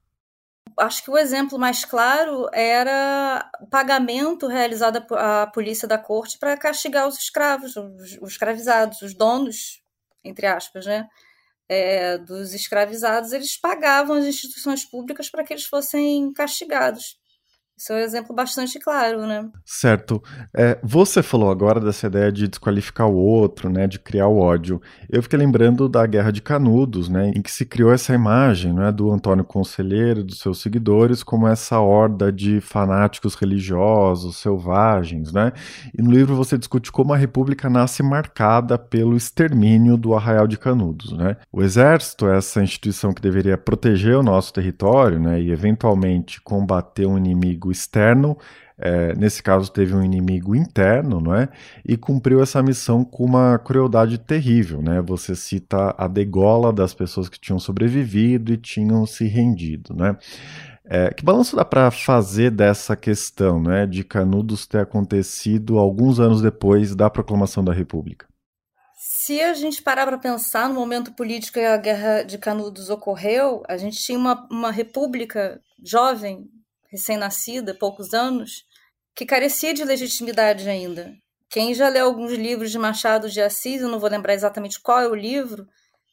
acho 0.80 1.04
que 1.04 1.12
o 1.12 1.18
exemplo 1.18 1.60
mais 1.60 1.86
claro 1.86 2.50
era 2.54 3.50
o 3.62 3.68
pagamento 3.68 4.48
realizado 4.48 5.06
à 5.16 5.48
polícia 5.48 5.88
da 5.88 5.98
corte 5.98 6.38
para 6.40 6.58
castigar 6.58 7.08
os 7.08 7.18
escravos, 7.18 7.76
os, 7.76 8.18
os, 8.22 8.32
escravizados, 8.32 9.02
os 9.02 9.14
donos, 9.14 9.82
entre 10.24 10.48
aspas, 10.48 10.86
né, 10.86 11.08
é, 11.68 12.18
dos 12.18 12.54
escravizados, 12.54 13.32
eles 13.32 13.58
pagavam 13.58 14.18
as 14.18 14.26
instituições 14.26 14.84
públicas 14.86 15.30
para 15.30 15.44
que 15.44 15.54
eles 15.54 15.66
fossem 15.66 16.34
castigados. 16.34 17.19
Isso 17.80 17.94
é 17.94 17.96
um 17.96 18.00
exemplo 18.00 18.36
bastante 18.36 18.78
claro, 18.78 19.26
né? 19.26 19.50
Certo. 19.64 20.22
É, 20.54 20.78
você 20.84 21.24
falou 21.24 21.50
agora 21.50 21.80
dessa 21.80 22.08
ideia 22.08 22.30
de 22.30 22.46
desqualificar 22.46 23.08
o 23.08 23.16
outro, 23.16 23.70
né, 23.70 23.88
de 23.88 23.98
criar 23.98 24.28
o 24.28 24.38
ódio. 24.38 24.82
Eu 25.10 25.24
fiquei 25.24 25.40
lembrando 25.40 25.88
da 25.88 26.06
Guerra 26.06 26.30
de 26.30 26.42
Canudos, 26.42 27.08
né, 27.08 27.32
em 27.34 27.42
que 27.42 27.50
se 27.50 27.66
criou 27.66 27.94
essa 27.94 28.14
imagem, 28.14 28.74
né, 28.74 28.92
do 28.92 29.10
Antônio 29.10 29.46
Conselheiro, 29.46 30.26
dos 30.26 30.40
seus 30.40 30.62
seguidores, 30.62 31.24
como 31.24 31.48
essa 31.48 31.80
horda 31.80 32.34
de 32.34 32.60
fanáticos 32.60 33.36
religiosos, 33.36 34.36
selvagens, 34.36 35.32
né? 35.32 35.54
E 35.98 36.02
no 36.02 36.12
livro 36.12 36.36
você 36.36 36.58
discute 36.58 36.92
como 36.92 37.14
a 37.14 37.18
República 37.18 37.70
nasce 37.70 38.04
marcada 38.04 38.78
pelo 38.78 39.16
extermínio 39.16 39.96
do 39.96 40.14
Arraial 40.14 40.48
de 40.48 40.58
Canudos, 40.58 41.14
né? 41.14 41.38
O 41.50 41.64
Exército, 41.64 42.28
essa 42.28 42.62
instituição 42.62 43.14
que 43.14 43.22
deveria 43.22 43.58
proteger 43.58 44.18
o 44.18 44.24
nosso 44.24 44.52
território, 44.52 45.18
né, 45.18 45.40
e 45.42 45.50
eventualmente 45.50 46.42
combater 46.42 47.06
um 47.06 47.18
inimigo 47.18 47.69
externo, 47.72 48.38
é, 48.78 49.14
nesse 49.16 49.44
caso 49.44 49.72
teve 49.72 49.94
um 49.94 50.02
inimigo 50.02 50.56
interno, 50.56 51.20
não 51.20 51.36
é? 51.36 51.50
E 51.86 51.98
cumpriu 51.98 52.42
essa 52.42 52.64
missão 52.64 53.04
com 53.04 53.26
uma 53.26 53.60
crueldade 53.60 54.18
terrível, 54.18 54.82
né? 54.82 55.02
Você 55.02 55.36
cita 55.36 55.94
a 55.98 56.08
degola 56.08 56.72
das 56.72 56.94
pessoas 56.94 57.28
que 57.28 57.40
tinham 57.40 57.60
sobrevivido 57.60 58.54
e 58.54 58.58
tinham 58.58 59.06
se 59.06 59.28
rendido, 59.28 59.94
né? 59.94 60.16
É, 60.92 61.14
que 61.14 61.24
balanço 61.24 61.56
dá 61.56 61.64
para 61.64 61.92
fazer 61.92 62.50
dessa 62.50 62.96
questão, 62.96 63.62
né, 63.62 63.86
de 63.86 64.04
Canudos 64.04 64.66
ter 64.66 64.80
acontecido 64.80 65.78
alguns 65.78 66.20
anos 66.20 66.42
depois 66.42 66.96
da 66.96 67.12
proclamação 67.12 67.64
da 67.64 67.72
República? 67.72 68.26
Se 68.98 69.40
a 69.40 69.54
gente 69.54 69.84
parar 69.84 70.08
para 70.08 70.18
pensar 70.18 70.68
no 70.68 70.74
momento 70.74 71.14
político 71.14 71.60
que 71.60 71.60
a 71.60 71.78
Guerra 71.78 72.24
de 72.24 72.40
Canudos 72.40 72.90
ocorreu, 72.90 73.62
a 73.68 73.78
gente 73.78 73.98
tinha 73.98 74.18
uma, 74.18 74.48
uma 74.50 74.72
república 74.72 75.62
jovem, 75.86 76.50
recém-nascida, 76.92 77.74
poucos 77.74 78.14
anos, 78.14 78.66
que 79.16 79.26
carecia 79.26 79.74
de 79.74 79.84
legitimidade 79.84 80.70
ainda. 80.70 81.14
Quem 81.50 81.74
já 81.74 81.90
leu 81.90 82.06
alguns 82.06 82.32
livros 82.34 82.72
de 82.72 82.78
Machado 82.78 83.30
de 83.30 83.42
Assis, 83.42 83.82
eu 83.82 83.90
não 83.90 84.00
vou 84.00 84.10
lembrar 84.10 84.34
exatamente 84.34 84.80
qual 84.80 85.00
é 85.00 85.08
o 85.08 85.16
livro, 85.16 85.68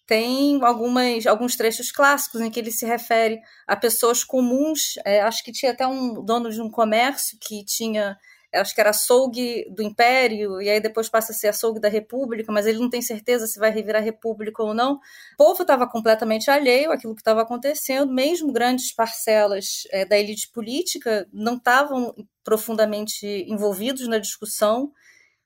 tem 0.07 0.63
algumas, 0.63 1.27
alguns 1.27 1.57
trechos 1.57 1.91
clássicos 1.91 2.41
em 2.41 2.51
que 2.51 2.61
ele 2.61 2.71
se 2.71 2.87
refere 2.87 3.41
a 3.67 3.77
pessoas 3.77 4.23
comuns. 4.23 4.95
É, 5.05 5.21
acho 5.21 5.43
que 5.43 5.51
tinha 5.51 5.73
até 5.73 5.87
um 5.87 6.25
dono 6.25 6.51
de 6.51 6.63
um 6.63 6.71
comércio 6.71 7.37
que 7.41 7.65
tinha 7.65 8.17
acho 8.57 8.75
que 8.75 8.81
era 8.81 8.91
açougue 8.91 9.67
do 9.71 9.83
Império, 9.83 10.61
e 10.61 10.69
aí 10.69 10.81
depois 10.81 11.09
passa 11.09 11.33
a 11.33 11.35
ser 11.35 11.49
açougue 11.49 11.81
da 11.81 11.89
República, 11.89 12.51
mas 12.51 12.67
ele 12.67 12.79
não 12.79 12.91
tem 12.91 13.03
certeza 13.03 13.47
se 13.47 13.59
vai 13.59 13.71
revirar 13.71 14.03
República 14.03 14.63
ou 14.63 14.75
não. 14.75 14.95
O 14.95 15.37
povo 15.37 15.63
estava 15.63 15.89
completamente 15.89 16.51
alheio 16.51 16.91
àquilo 16.91 17.15
que 17.15 17.21
estava 17.21 17.43
acontecendo, 17.43 18.13
mesmo 18.13 18.53
grandes 18.53 18.93
parcelas 18.93 19.83
é, 19.91 20.05
da 20.05 20.19
elite 20.19 20.51
política 20.51 21.29
não 21.33 21.57
estavam 21.57 22.15
profundamente 22.43 23.27
envolvidos 23.49 24.09
na 24.09 24.19
discussão. 24.19 24.93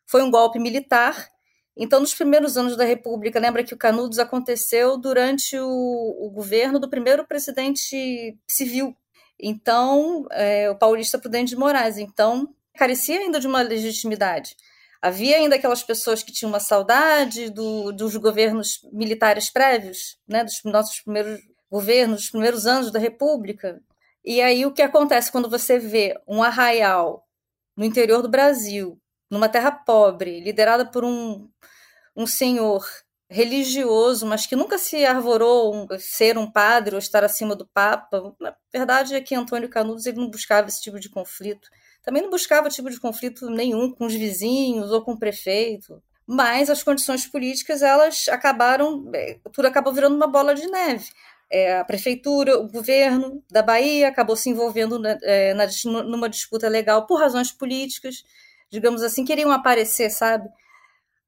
Foi 0.07 0.23
um 0.23 0.31
golpe 0.31 0.59
militar. 0.59 1.29
Então, 1.77 2.01
nos 2.01 2.15
primeiros 2.15 2.57
anos 2.57 2.77
da 2.77 2.85
República, 2.85 3.41
lembra 3.41 3.65
que 3.65 3.73
o 3.73 3.79
Canudos 3.79 4.19
aconteceu 4.19 4.99
durante 4.99 5.59
o, 5.59 6.27
o 6.27 6.31
governo 6.31 6.79
do 6.79 6.91
primeiro 6.91 7.27
presidente 7.27 8.37
civil, 8.47 8.95
então, 9.43 10.27
é, 10.31 10.71
o 10.71 10.77
paulista 10.77 11.19
Prudente 11.19 11.51
de 11.51 11.57
Moraes. 11.57 11.97
Então, 11.97 12.55
carecia 12.77 13.19
ainda 13.19 13.41
de 13.41 13.47
uma 13.47 13.63
legitimidade. 13.63 14.57
Havia 15.03 15.37
ainda 15.37 15.57
aquelas 15.57 15.83
pessoas 15.83 16.23
que 16.23 16.33
tinham 16.33 16.51
uma 16.51 16.61
saudade 16.61 17.49
do, 17.51 17.91
dos 17.91 18.15
governos 18.17 18.81
militares 18.93 19.49
prévios, 19.49 20.19
né, 20.29 20.45
dos 20.45 20.61
nossos 20.65 21.01
primeiros 21.01 21.41
governos, 21.71 22.21
dos 22.21 22.31
primeiros 22.31 22.67
anos 22.67 22.91
da 22.91 22.99
República. 22.99 23.81
E 24.23 24.43
aí 24.43 24.67
o 24.67 24.73
que 24.73 24.83
acontece 24.83 25.33
quando 25.33 25.49
você 25.49 25.79
vê 25.79 26.21
um 26.29 26.43
arraial 26.43 27.27
no 27.75 27.85
interior 27.85 28.21
do 28.21 28.29
Brasil, 28.29 29.01
numa 29.31 29.49
terra 29.49 29.71
pobre, 29.71 30.41
liderada 30.41 30.85
por 30.85 31.03
um, 31.03 31.49
um 32.15 32.27
senhor 32.27 32.85
religioso, 33.31 34.27
mas 34.27 34.45
que 34.45 34.57
nunca 34.57 34.77
se 34.77 35.07
arvorou 35.07 35.75
um, 35.75 35.87
ser 35.99 36.37
um 36.37 36.51
padre 36.51 36.95
ou 36.95 36.99
estar 36.99 37.25
acima 37.25 37.55
do 37.57 37.67
Papa. 37.67 38.35
Na 38.41 38.55
verdade 38.73 39.15
é 39.15 39.21
que 39.21 39.35
Antônio 39.35 39.69
Canudos 39.69 40.05
ele 40.05 40.19
não 40.19 40.29
buscava 40.29 40.69
esse 40.69 40.83
tipo 40.83 40.99
de 41.01 41.09
conflito 41.09 41.71
também 42.03 42.23
não 42.23 42.31
buscava 42.31 42.69
tipo 42.69 42.91
de 42.91 42.99
conflito 42.99 43.51
nenhum 43.51 43.91
com 43.91 44.07
os 44.07 44.15
vizinhos 44.15 44.91
ou 44.91 45.03
com 45.03 45.13
o 45.13 45.19
prefeito, 45.19 46.03
mas 46.27 46.71
as 46.71 46.83
condições 46.83 47.27
políticas 47.27 47.83
elas 47.83 48.27
acabaram, 48.29 49.11
é, 49.15 49.39
tudo 49.53 49.67
acabou 49.67 49.93
virando 49.93 50.17
uma 50.17 50.27
bola 50.27 50.55
de 50.55 50.67
neve. 50.69 51.11
É, 51.51 51.79
a 51.79 51.85
prefeitura, 51.85 52.57
o 52.59 52.69
governo 52.69 53.43
da 53.51 53.63
Bahia 53.63 54.09
acabou 54.09 54.37
se 54.37 54.49
envolvendo 54.49 54.99
na, 54.99 55.19
é, 55.23 55.53
na, 55.55 55.67
numa 56.05 56.29
disputa 56.29 56.69
legal 56.69 57.07
por 57.07 57.19
razões 57.19 57.51
políticas, 57.51 58.25
digamos 58.71 59.03
assim, 59.03 59.25
queriam 59.25 59.51
aparecer, 59.51 60.11
sabe? 60.11 60.49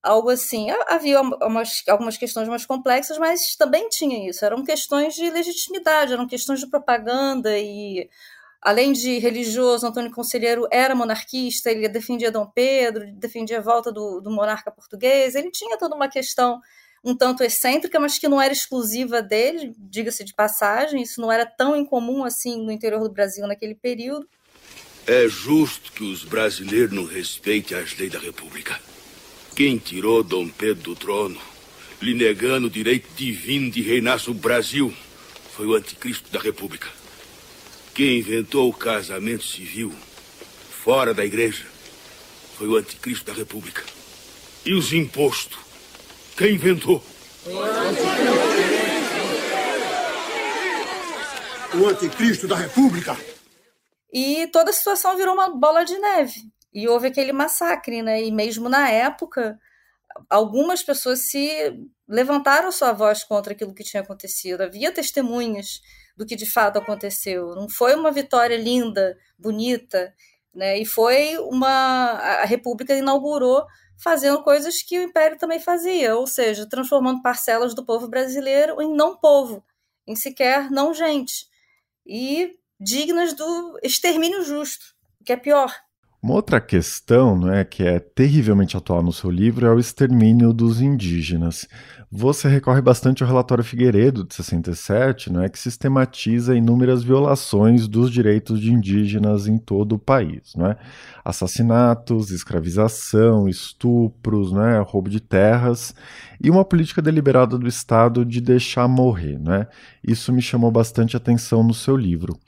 Algo 0.01 0.31
assim. 0.31 0.69
Havia 0.89 1.21
umas, 1.21 1.83
algumas 1.89 2.17
questões 2.17 2.49
mais 2.49 2.65
complexas, 2.65 3.19
mas 3.19 3.57
também 3.57 3.89
tinha 3.89 4.29
isso. 4.29 4.45
Eram 4.45 4.65
questões 4.65 5.15
de 5.15 5.29
legitimidade, 5.31 6.13
eram 6.13 6.29
questões 6.29 6.61
de 6.61 6.69
propaganda 6.69 7.59
e 7.59 8.09
além 8.63 8.93
de 8.93 9.19
religioso, 9.19 9.87
Antônio 9.87 10.13
Conselheiro 10.13 10.69
era 10.71 10.95
monarquista, 10.95 11.71
ele 11.71 11.89
defendia 11.89 12.31
Dom 12.31 12.47
Pedro, 12.47 13.13
defendia 13.15 13.59
a 13.59 13.63
volta 13.63 13.91
do, 13.91 14.21
do 14.21 14.31
monarca 14.31 14.71
português, 14.71 15.35
ele 15.35 15.51
tinha 15.51 15.77
toda 15.77 15.97
uma 15.97 16.09
questão 16.09 16.61
um 17.05 17.17
tanto 17.17 17.43
excêntrica, 17.43 17.99
mas 17.99 18.17
que 18.17 18.29
não 18.29 18.41
era 18.41 18.53
exclusiva 18.53 19.21
dele, 19.21 19.75
diga-se 19.77 20.23
de 20.23 20.33
passagem, 20.33 21.03
isso 21.03 21.21
não 21.21 21.33
era 21.33 21.45
tão 21.45 21.75
incomum 21.75 22.25
assim 22.25 22.65
no 22.65 22.71
interior 22.71 23.03
do 23.03 23.13
Brasil 23.13 23.45
naquele 23.47 23.75
período. 23.75 24.25
É 25.05 25.27
justo 25.27 25.91
que 25.91 26.05
os 26.05 26.23
brasileiros 26.23 26.93
não 26.93 27.05
respeitem 27.05 27.77
as 27.77 27.99
leis 27.99 28.13
da 28.13 28.21
República. 28.21 28.79
Quem 29.57 29.77
tirou 29.79 30.23
Dom 30.23 30.49
Pedro 30.49 30.83
do 30.85 30.95
trono, 30.95 31.41
lhe 32.01 32.15
negando 32.15 32.69
o 32.69 32.71
direito 32.71 33.09
divino 33.17 33.69
de 33.69 33.83
reinar 33.83 34.21
sobre 34.21 34.39
o 34.39 34.43
Brasil, 34.43 34.95
foi 35.57 35.67
o 35.67 35.75
anticristo 35.75 36.31
da 36.31 36.39
República. 36.39 37.02
Quem 37.95 38.21
inventou 38.21 38.71
o 38.71 38.73
casamento 38.73 39.45
civil 39.45 39.93
fora 40.71 41.13
da 41.13 41.23
igreja 41.23 41.67
foi 42.57 42.67
o 42.67 42.77
anticristo 42.77 43.27
da 43.27 43.35
República. 43.35 43.83
E 44.65 44.73
os 44.73 44.95
impostos? 44.95 45.59
Quem 46.35 46.55
inventou? 46.55 47.05
O 51.75 51.87
anticristo 51.87 52.49
da 52.49 52.57
República. 52.57 53.15
E 54.11 54.47
toda 54.47 54.71
a 54.71 54.73
situação 54.73 55.15
virou 55.15 55.35
uma 55.35 55.51
bola 55.51 55.85
de 55.85 55.99
neve. 55.99 56.51
E 56.73 56.89
houve 56.89 57.09
aquele 57.09 57.33
massacre, 57.33 58.01
né? 58.01 58.23
E 58.23 58.33
mesmo 58.33 58.71
na 58.71 58.89
época, 58.89 59.59
algumas 60.31 60.83
pessoas 60.83 61.29
se 61.29 61.79
levantaram 62.09 62.73
sua 62.73 62.93
voz 62.93 63.23
contra 63.23 63.53
aquilo 63.53 63.75
que 63.75 63.85
tinha 63.85 64.03
acontecido. 64.03 64.63
Havia 64.63 64.91
testemunhas 64.91 65.83
do 66.17 66.27
que 66.27 66.37
de 66.37 66.51
fato 66.51 66.79
aconteceu. 66.79 67.55
Não 67.55 67.69
foi 67.69 67.95
uma 67.95 68.11
vitória 68.11 68.57
linda, 68.57 69.17
bonita, 69.39 70.15
né? 70.55 70.79
E 70.79 70.85
foi 70.85 71.39
uma 71.39 72.13
a 72.41 72.45
República 72.45 72.95
inaugurou 72.95 73.65
fazendo 73.99 74.43
coisas 74.43 74.83
que 74.83 74.99
o 74.99 75.03
Império 75.03 75.39
também 75.39 75.61
fazia, 75.61 76.17
ou 76.17 76.27
seja, 76.27 76.69
transformando 76.69 77.23
parcelas 77.23 77.75
do 77.75 77.85
povo 77.85 78.09
brasileiro 78.09 78.83
em 78.83 78.93
não 78.95 79.17
povo, 79.17 79.65
em 80.07 80.17
sequer 80.17 80.71
não 80.71 80.93
gente, 80.93 81.47
e 82.05 82.59
dignas 82.81 83.33
do 83.33 83.79
extermínio 83.83 84.43
justo, 84.43 84.85
que 85.25 85.33
é 85.33 85.37
pior. 85.37 85.73
Uma 86.23 86.35
outra 86.35 86.61
questão 86.61 87.37
né, 87.37 87.65
que 87.65 87.83
é 87.83 87.99
terrivelmente 87.99 88.77
atual 88.77 89.03
no 89.03 89.13
seu 89.13 89.29
livro 89.29 89.67
é 89.67 89.75
o 89.75 89.81
extermínio 89.81 90.53
dos 90.53 90.81
indígenas. 90.81 91.67
Você 92.13 92.49
recorre 92.49 92.81
bastante 92.81 93.25
ao 93.25 93.29
relatório 93.29 93.65
Figueiredo, 93.65 94.23
de 94.23 94.33
67, 94.33 95.33
né, 95.33 95.49
que 95.49 95.59
sistematiza 95.59 96.55
inúmeras 96.55 97.03
violações 97.03 97.89
dos 97.89 98.09
direitos 98.09 98.61
de 98.61 98.73
indígenas 98.73 99.49
em 99.49 99.59
todo 99.59 99.97
o 99.97 99.99
país. 99.99 100.55
Né? 100.55 100.77
Assassinatos, 101.25 102.31
escravização, 102.31 103.49
estupros, 103.49 104.53
né, 104.53 104.79
roubo 104.79 105.11
de 105.11 105.19
terras 105.19 105.93
e 106.41 106.49
uma 106.49 106.65
política 106.65 107.03
deliberada 107.03 107.59
do 107.59 107.67
Estado 107.67 108.25
de 108.25 108.41
deixar 108.41 108.87
morrer. 108.87 109.41
Né? 109.41 109.67
Isso 110.07 110.33
me 110.33 110.41
chamou 110.41 110.71
bastante 110.71 111.17
atenção 111.17 111.65
no 111.65 111.75
seu 111.75 111.97
livro. 111.97 112.39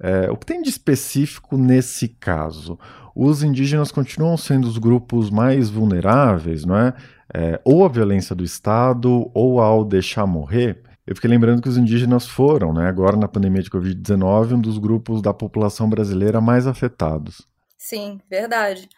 É, 0.00 0.30
o 0.30 0.36
que 0.36 0.46
tem 0.46 0.62
de 0.62 0.68
específico 0.68 1.56
nesse 1.56 2.08
caso? 2.08 2.78
Os 3.14 3.42
indígenas 3.42 3.92
continuam 3.92 4.36
sendo 4.36 4.66
os 4.66 4.78
grupos 4.78 5.30
mais 5.30 5.70
vulneráveis, 5.70 6.64
não 6.64 6.76
é? 6.76 6.94
é 7.32 7.60
ou 7.64 7.84
a 7.84 7.88
violência 7.88 8.34
do 8.34 8.44
Estado, 8.44 9.30
ou 9.34 9.60
ao 9.60 9.84
deixar 9.84 10.26
morrer. 10.26 10.82
Eu 11.06 11.14
fiquei 11.16 11.28
lembrando 11.28 11.60
que 11.60 11.68
os 11.68 11.76
indígenas 11.76 12.26
foram, 12.28 12.72
né, 12.72 12.86
agora 12.88 13.16
na 13.16 13.26
pandemia 13.26 13.62
de 13.62 13.70
Covid-19, 13.70 14.52
um 14.52 14.60
dos 14.60 14.78
grupos 14.78 15.20
da 15.20 15.34
população 15.34 15.90
brasileira 15.90 16.40
mais 16.40 16.66
afetados. 16.66 17.46
Sim, 17.76 18.20
verdade. 18.30 18.88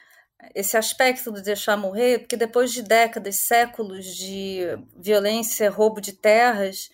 Esse 0.55 0.77
aspecto 0.77 1.33
do 1.33 1.43
deixar 1.43 1.77
morrer, 1.77 2.19
porque 2.19 2.37
depois 2.37 2.71
de 2.71 2.83
décadas, 2.83 3.47
séculos 3.47 4.05
de 4.05 4.61
violência, 4.95 5.71
roubo 5.71 6.01
de 6.01 6.13
terras, 6.13 6.91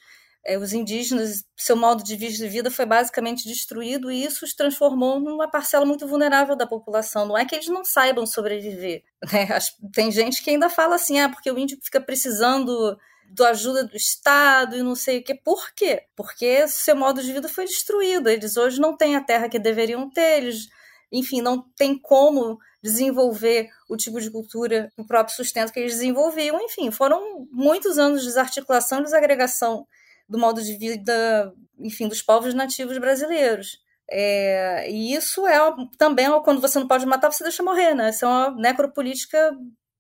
os 0.59 0.73
indígenas, 0.73 1.45
seu 1.57 1.77
modo 1.77 2.03
de 2.03 2.17
vida 2.17 2.71
foi 2.71 2.87
basicamente 2.87 3.47
destruído 3.47 4.11
e 4.11 4.25
isso 4.25 4.45
os 4.45 4.55
transformou 4.55 5.21
numa 5.21 5.51
parcela 5.51 5.85
muito 5.85 6.07
vulnerável 6.07 6.57
da 6.57 6.67
população. 6.67 7.27
Não 7.27 7.37
é 7.37 7.45
que 7.45 7.55
eles 7.55 7.69
não 7.69 7.85
saibam 7.85 8.27
sobreviver. 8.27 9.03
Né? 9.31 9.47
Tem 9.93 10.11
gente 10.11 10.43
que 10.43 10.49
ainda 10.49 10.71
fala 10.71 10.95
assim, 10.95 11.21
ah, 11.21 11.29
porque 11.29 11.51
o 11.51 11.59
índio 11.59 11.79
fica 11.83 12.01
precisando 12.01 12.97
da 13.31 13.51
ajuda 13.51 13.85
do 13.85 13.95
Estado 13.95 14.77
e 14.77 14.83
não 14.83 14.95
sei 14.95 15.19
o 15.19 15.23
quê. 15.23 15.35
Por 15.35 15.73
quê? 15.75 16.05
Porque 16.17 16.67
seu 16.67 16.97
modo 16.97 17.23
de 17.23 17.33
vida 17.33 17.47
foi 17.47 17.67
destruído. 17.67 18.31
Eles 18.31 18.57
hoje 18.57 18.81
não 18.81 18.97
têm 18.97 19.17
a 19.17 19.23
terra 19.23 19.49
que 19.49 19.59
deveriam 19.59 20.09
ter, 20.11 20.39
eles, 20.39 20.69
enfim, 21.13 21.43
não 21.43 21.63
têm 21.77 21.99
como 21.99 22.59
desenvolver 22.83 23.69
o 23.91 23.97
tipo 23.97 24.19
de 24.21 24.31
cultura, 24.31 24.91
o 24.97 25.05
próprio 25.05 25.37
sustento 25.37 25.71
que 25.71 25.79
eles 25.79 25.93
desenvolviam. 25.93 26.59
Enfim, 26.63 26.91
foram 26.91 27.47
muitos 27.53 27.99
anos 27.99 28.23
de 28.23 28.29
desarticulação 28.29 29.03
desagregação 29.03 29.87
do 30.31 30.39
modo 30.39 30.63
de 30.63 30.77
vida, 30.77 31.53
enfim, 31.79 32.07
dos 32.07 32.23
povos 32.23 32.55
nativos 32.55 32.97
brasileiros. 32.99 33.79
É, 34.09 34.91
e 34.91 35.13
isso 35.15 35.47
é 35.47 35.59
também 35.99 36.27
quando 36.43 36.61
você 36.61 36.79
não 36.79 36.89
pode 36.89 37.05
matar, 37.05 37.33
você 37.33 37.43
deixa 37.45 37.63
morrer, 37.63 37.95
né? 37.95 38.11
Isso 38.11 38.25
é 38.25 38.29
uma 38.29 38.51
necropolítica 38.53 39.53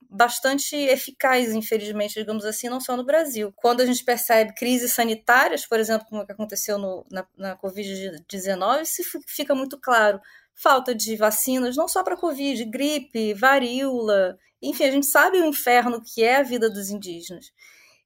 bastante 0.08 0.74
eficaz, 0.76 1.52
infelizmente, 1.52 2.14
digamos 2.14 2.44
assim, 2.44 2.68
não 2.68 2.80
só 2.80 2.96
no 2.96 3.04
Brasil. 3.04 3.52
Quando 3.56 3.80
a 3.80 3.86
gente 3.86 4.04
percebe 4.04 4.54
crises 4.54 4.92
sanitárias, 4.92 5.66
por 5.66 5.78
exemplo, 5.78 6.06
como 6.08 6.22
aconteceu 6.22 6.78
no, 6.78 7.04
na, 7.10 7.26
na 7.36 7.56
Covid-19, 7.56 8.82
isso 8.82 9.02
fica 9.26 9.54
muito 9.54 9.78
claro. 9.78 10.20
Falta 10.54 10.94
de 10.94 11.16
vacinas, 11.16 11.76
não 11.76 11.88
só 11.88 12.02
para 12.02 12.16
Covid, 12.16 12.64
gripe, 12.66 13.34
varíola, 13.34 14.36
enfim, 14.62 14.84
a 14.84 14.90
gente 14.90 15.06
sabe 15.06 15.38
o 15.40 15.46
inferno 15.46 16.02
que 16.02 16.22
é 16.22 16.36
a 16.36 16.42
vida 16.42 16.68
dos 16.68 16.90
indígenas. 16.90 17.46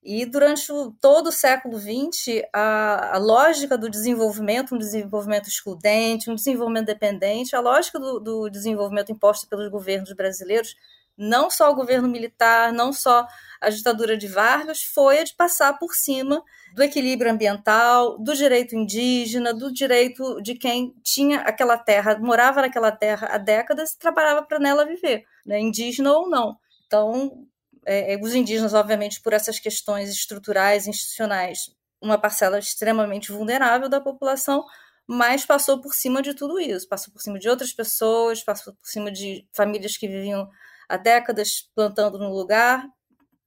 E 0.05 0.27
durante 0.27 0.67
todo 1.01 1.29
o 1.29 1.33
século 1.33 1.79
XX, 1.79 2.43
a, 2.53 3.17
a, 3.17 3.19
lógica 3.19 3.79
do 3.79 3.89
desenvolvimento, 3.89 4.75
um 4.75 4.79
desenvolvimento 4.79 5.49
excludente, 5.49 6.31
um 6.31 6.35
desenvolvimento 6.35 6.87
dependente, 6.87 7.57
a 7.57 7.61
lógica 7.61 7.99
do, 7.99 8.21
do 8.21 8.51
desenvolvimento 8.51 9.11
imposta 9.11 9.47
pelos 9.49 9.71
governos 9.71 10.13
brasileiros, 10.13 10.77
não 11.17 11.49
só 11.49 11.71
o 11.71 11.75
governo 11.75 12.07
militar, 12.07 12.71
não 12.71 12.93
só 12.93 13.27
a 13.63 13.71
ditadura 13.71 14.15
de 14.15 14.27
Vargas, 14.27 14.83
foi 14.83 15.21
a 15.21 15.25
de 15.25 15.33
passar 15.35 15.79
por 15.79 15.95
cima 15.95 16.43
do 16.75 16.83
equilíbrio 16.83 17.31
ambiental, 17.31 18.19
do 18.19 18.35
direito 18.35 18.77
indígena, 18.77 19.55
do 19.55 19.73
direito 19.73 20.43
de 20.43 20.55
quem 20.55 20.95
tinha 21.03 21.39
aquela 21.41 21.79
terra, 21.79 22.19
morava 22.19 22.61
naquela 22.61 22.93
terra 22.93 23.29
há 23.31 23.39
décadas 23.39 23.93
e 23.93 23.99
trabalhava 23.99 24.43
para 24.43 24.59
nela 24.59 24.85
viver, 24.85 25.25
né, 25.47 25.59
indígena 25.59 26.13
ou 26.13 26.29
não. 26.29 26.59
Então, 26.87 27.47
é, 27.87 28.15
é, 28.15 28.19
os 28.21 28.35
indígenas, 28.35 28.75
obviamente, 28.75 29.21
por 29.21 29.33
essas 29.33 29.59
questões 29.59 30.11
estruturais, 30.11 30.87
institucionais, 30.87 31.71
uma 32.01 32.19
parcela 32.19 32.59
extremamente 32.59 33.33
vulnerável 33.33 33.89
da 33.89 34.01
população, 34.01 34.65
mas 35.07 35.45
passou 35.45 35.81
por 35.81 35.95
cima 35.95 36.23
de 36.23 36.35
tudo 36.35 36.59
isso, 36.59 36.89
passou 36.89 37.13
por 37.13 37.21
cima 37.21 37.39
de 37.39 37.49
outras 37.49 37.73
pessoas, 37.73 38.43
passou 38.43 38.75
por 38.75 38.87
cima 38.87 39.11
de 39.11 39.47
famílias 39.53 39.97
que 39.97 40.09
viviam 40.09 40.49
há 40.89 40.97
décadas 40.97 41.69
plantando 41.75 42.19
no 42.19 42.33
lugar, 42.33 42.87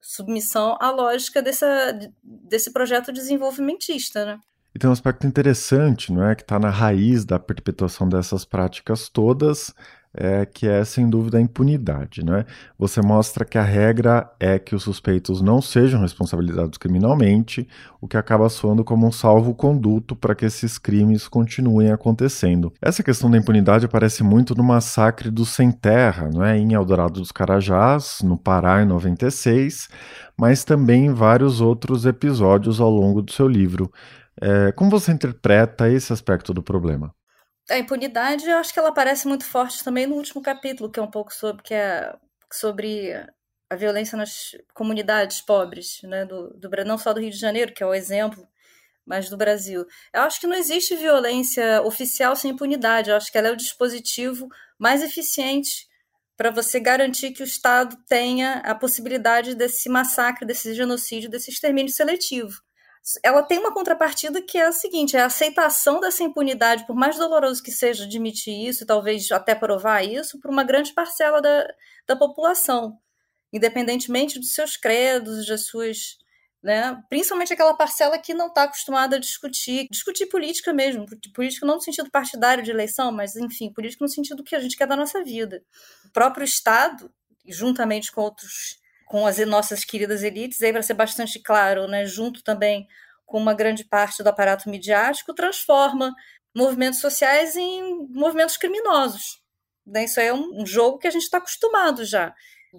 submissão 0.02 0.78
à 0.80 0.92
lógica 0.92 1.42
dessa, 1.42 1.68
desse 2.24 2.72
projeto 2.72 3.12
desenvolvimentista, 3.12 4.26
né? 4.26 4.40
E 4.74 4.80
tem 4.80 4.88
um 4.88 4.94
aspecto 4.94 5.26
interessante, 5.26 6.14
não 6.14 6.24
é, 6.24 6.36
que 6.36 6.44
está 6.44 6.60
na 6.60 6.70
raiz 6.70 7.26
da 7.26 7.40
perpetuação 7.40 8.08
dessas 8.08 8.46
práticas 8.46 9.10
todas, 9.10 9.74
é, 10.14 10.46
que 10.46 10.68
é 10.68 10.84
sem 10.84 11.10
dúvida 11.10 11.38
a 11.38 11.42
impunidade. 11.42 12.24
Né? 12.24 12.46
Você 12.78 13.02
mostra 13.02 13.46
que 13.46 13.58
a 13.58 13.64
regra 13.64 14.30
é 14.40 14.58
que 14.58 14.76
os 14.76 14.84
suspeitos 14.84 15.42
não 15.42 15.62
sejam 15.62 16.02
responsabilizados 16.02 16.78
criminalmente, 16.78 17.68
o 18.02 18.08
que 18.08 18.18
acaba 18.18 18.50
soando 18.50 18.84
como 18.84 19.08
um 19.08 19.12
salvo-conduto 19.12 20.16
para 20.16 20.36
que 20.36 20.46
esses 20.46 20.78
crimes 20.78 21.28
continuem 21.28 21.92
acontecendo. 21.92 22.74
Essa 22.82 23.04
questão 23.04 23.30
da 23.30 23.38
impunidade 23.38 23.86
aparece 23.86 24.24
muito 24.24 24.56
no 24.56 24.64
massacre 24.64 25.30
do 25.30 25.46
Sem 25.46 25.72
Terra, 25.72 26.30
não 26.34 26.44
é? 26.44 26.58
em 26.58 26.74
Eldorado 26.74 27.20
dos 27.20 27.32
Carajás, 27.32 28.20
no 28.24 28.38
Pará, 28.38 28.82
em 28.82 28.86
96, 28.86 29.88
mas 30.40 30.64
também 30.64 31.08
em 31.08 31.14
vários 31.14 31.62
outros 31.62 32.06
episódios 32.06 32.80
ao 32.80 32.90
longo 32.90 33.22
do 33.22 33.32
seu 33.32 33.48
livro. 33.48 33.92
É, 34.40 34.72
como 34.72 34.92
você 34.92 35.12
interpreta 35.12 35.90
esse 35.90 36.14
aspecto 36.14 36.54
do 36.54 36.62
problema? 36.62 37.12
A 37.70 37.78
impunidade, 37.78 38.46
eu 38.50 38.58
acho 38.58 38.74
que 38.74 38.80
ela 38.80 38.90
aparece 38.90 39.28
muito 39.28 39.46
forte 39.46 39.84
também 39.84 40.08
no 40.08 40.16
último 40.16 40.42
capítulo, 40.42 40.90
que 40.90 41.00
é 41.00 41.04
um 41.04 41.12
pouco 41.12 41.34
sobre, 41.34 41.64
que 41.64 41.74
é 41.74 42.16
sobre 42.52 43.14
a 43.70 43.76
violência 43.76 44.18
nas 44.18 44.56
comunidades 44.74 45.42
pobres, 45.42 46.02
né, 46.04 46.26
do, 46.26 46.50
do, 46.52 46.70
não 46.86 46.98
só 46.98 47.14
do 47.14 47.20
Rio 47.20 47.32
de 47.32 47.38
Janeiro, 47.38 47.74
que 47.74 47.84
é 47.84 47.86
o 47.86 47.94
exemplo, 47.94 48.48
mas 49.06 49.30
do 49.30 49.38
Brasil. 49.38 49.86
Eu 50.14 50.22
acho 50.22 50.40
que 50.40 50.48
não 50.48 50.56
existe 50.56 50.96
violência 50.96 51.82
oficial 51.84 52.36
sem 52.36 52.52
impunidade, 52.52 53.10
eu 53.10 53.16
acho 53.16 53.32
que 53.32 53.38
ela 53.38 53.50
é 53.50 53.52
o 53.52 53.58
dispositivo 53.58 54.48
mais 54.80 55.04
eficiente 55.04 55.88
para 56.38 56.52
você 56.52 56.80
garantir 56.80 57.32
que 57.32 57.42
o 57.42 57.46
Estado 57.46 57.98
tenha 58.08 58.60
a 58.60 58.76
possibilidade 58.76 59.56
desse 59.56 59.90
massacre, 59.90 60.46
desse 60.46 60.74
genocídio, 60.74 61.30
desse 61.30 61.50
extermínio 61.50 61.92
seletivo 61.92 62.67
ela 63.24 63.42
tem 63.42 63.58
uma 63.58 63.74
contrapartida 63.74 64.42
que 64.42 64.58
é 64.58 64.66
a 64.66 64.72
seguinte: 64.72 65.16
é 65.16 65.22
a 65.22 65.28
aceitação 65.28 66.00
dessa 66.00 66.24
impunidade, 66.24 66.86
por 66.86 66.96
mais 66.96 67.18
doloroso 67.18 67.64
que 67.64 67.72
seja 67.72 68.04
admitir 68.04 68.68
isso, 68.68 68.84
e 68.84 68.88
talvez 68.88 69.32
até 69.32 69.56
provar 69.56 70.04
isso, 70.04 70.40
por 70.40 70.52
uma 70.52 70.64
grande 70.64 70.94
parcela 70.94 71.42
da, 71.42 71.68
da 72.06 72.16
população, 72.16 73.00
independentemente 73.52 74.40
dos 74.40 74.54
seus 74.54 74.76
credos, 74.76 75.46
das 75.48 75.66
suas. 75.66 76.18
Né? 76.62 77.02
Principalmente 77.08 77.54
aquela 77.54 77.76
parcela 77.76 78.18
que 78.18 78.34
não 78.34 78.48
está 78.48 78.64
acostumada 78.64 79.16
a 79.16 79.20
discutir, 79.20 79.88
discutir 79.92 80.26
política 80.26 80.74
mesmo, 80.74 81.06
política 81.34 81.66
não 81.66 81.76
no 81.76 81.82
sentido 81.82 82.10
partidário 82.10 82.64
de 82.64 82.72
eleição, 82.72 83.12
mas 83.12 83.36
enfim, 83.36 83.72
política 83.72 84.04
no 84.04 84.10
sentido 84.10 84.44
que 84.44 84.56
a 84.56 84.60
gente 84.60 84.76
quer 84.76 84.88
da 84.88 84.96
nossa 84.96 85.24
vida. 85.24 85.64
O 86.06 86.10
próprio 86.12 86.44
Estado, 86.44 87.12
juntamente 87.46 88.12
com 88.12 88.22
outros 88.22 88.80
com 89.08 89.26
as 89.26 89.38
nossas 89.40 89.86
queridas 89.86 90.22
elites, 90.22 90.62
aí 90.62 90.72
para 90.72 90.84
ser 90.84 90.94
bastante 90.94 91.40
claro, 91.40 91.88
né, 91.88 92.06
junto 92.06 92.44
também 92.44 92.88
com 93.26 93.38
uma 93.38 93.54
grande 93.54 93.84
parte 93.84 94.22
do 94.22 94.28
aparato 94.28 94.70
midiático, 94.70 95.34
transforma 95.34 96.14
movimentos 96.56 97.00
sociais 97.00 97.56
em 97.56 98.08
movimentos 98.10 98.58
criminosos. 98.58 99.42
Né? 99.86 100.06
Isso 100.06 100.20
é 100.20 100.34
um, 100.34 100.62
um 100.62 100.66
jogo 100.66 100.98
que 100.98 101.08
a 101.08 101.12
gente 101.12 101.24
está 101.24 101.38
acostumado 101.38 102.04
já. 102.04 102.34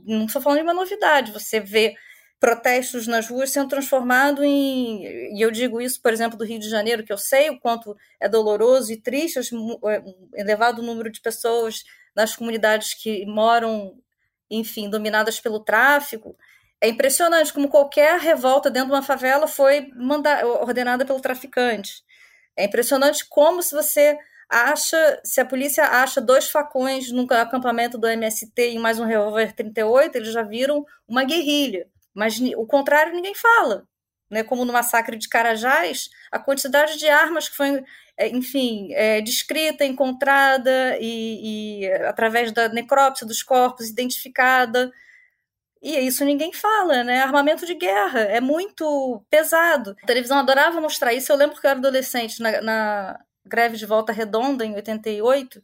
Não 0.04 0.26
estou 0.26 0.40
falando 0.42 0.58
de 0.58 0.64
uma 0.64 0.74
novidade. 0.74 1.32
Você 1.32 1.60
vê 1.60 1.94
protestos 2.38 3.06
nas 3.06 3.28
ruas 3.28 3.50
sendo 3.50 3.68
transformado 3.68 4.44
em. 4.44 5.36
E 5.36 5.40
eu 5.40 5.50
digo 5.50 5.80
isso, 5.80 6.00
por 6.00 6.12
exemplo, 6.12 6.38
do 6.38 6.44
Rio 6.44 6.58
de 6.58 6.68
Janeiro, 6.68 7.04
que 7.04 7.12
eu 7.12 7.18
sei 7.18 7.50
o 7.50 7.58
quanto 7.58 7.96
é 8.20 8.28
doloroso 8.28 8.92
e 8.92 9.00
triste 9.00 9.54
um 9.54 9.78
é, 9.88 10.02
elevado 10.34 10.82
número 10.82 11.10
de 11.10 11.20
pessoas 11.20 11.82
nas 12.14 12.36
comunidades 12.36 12.94
que 12.94 13.24
moram 13.26 13.98
enfim, 14.50 14.88
dominadas 14.88 15.40
pelo 15.40 15.60
tráfico. 15.60 16.36
É 16.80 16.88
impressionante 16.88 17.52
como 17.52 17.68
qualquer 17.68 18.18
revolta 18.20 18.70
dentro 18.70 18.88
de 18.88 18.94
uma 18.94 19.02
favela 19.02 19.46
foi 19.46 19.90
mandada, 19.94 20.46
ordenada 20.46 21.04
pelo 21.04 21.20
traficante. 21.20 22.02
É 22.56 22.64
impressionante 22.64 23.26
como 23.28 23.62
se 23.62 23.74
você 23.74 24.16
acha, 24.48 25.20
se 25.24 25.40
a 25.40 25.44
polícia 25.44 25.84
acha 25.84 26.20
dois 26.20 26.48
facões 26.48 27.10
no 27.12 27.26
acampamento 27.34 27.98
do 27.98 28.08
MST 28.08 28.70
e 28.70 28.78
mais 28.78 28.98
um 28.98 29.04
revólver 29.04 29.52
38, 29.52 30.16
eles 30.16 30.32
já 30.32 30.42
viram 30.42 30.84
uma 31.06 31.24
guerrilha. 31.24 31.86
Mas 32.14 32.40
o 32.56 32.66
contrário 32.66 33.12
ninguém 33.12 33.34
fala. 33.34 33.86
Né? 34.30 34.42
Como 34.42 34.64
no 34.64 34.72
massacre 34.72 35.16
de 35.16 35.28
Carajás, 35.28 36.08
a 36.30 36.38
quantidade 36.38 36.98
de 36.98 37.08
armas 37.08 37.48
que 37.48 37.56
foi 37.56 37.82
enfim, 38.26 38.92
é, 38.94 39.20
descrita, 39.20 39.84
encontrada 39.84 40.98
e, 41.00 41.84
e, 41.84 41.92
através 42.02 42.50
da 42.52 42.68
necrópsia 42.68 43.26
dos 43.26 43.42
corpos 43.42 43.88
identificada. 43.88 44.92
E 45.80 45.96
isso 46.00 46.24
ninguém 46.24 46.52
fala, 46.52 47.04
né? 47.04 47.22
Armamento 47.22 47.64
de 47.64 47.74
guerra 47.74 48.20
é 48.20 48.40
muito 48.40 49.24
pesado. 49.30 49.96
A 50.02 50.06
televisão 50.06 50.38
adorava 50.38 50.80
mostrar 50.80 51.14
isso. 51.14 51.30
Eu 51.30 51.36
lembro 51.36 51.60
que 51.60 51.66
eu 51.66 51.70
era 51.70 51.78
adolescente 51.78 52.42
na, 52.42 52.60
na 52.60 53.20
greve 53.46 53.76
de 53.76 53.86
Volta 53.86 54.12
Redonda 54.12 54.64
em 54.64 54.74
88. 54.74 55.62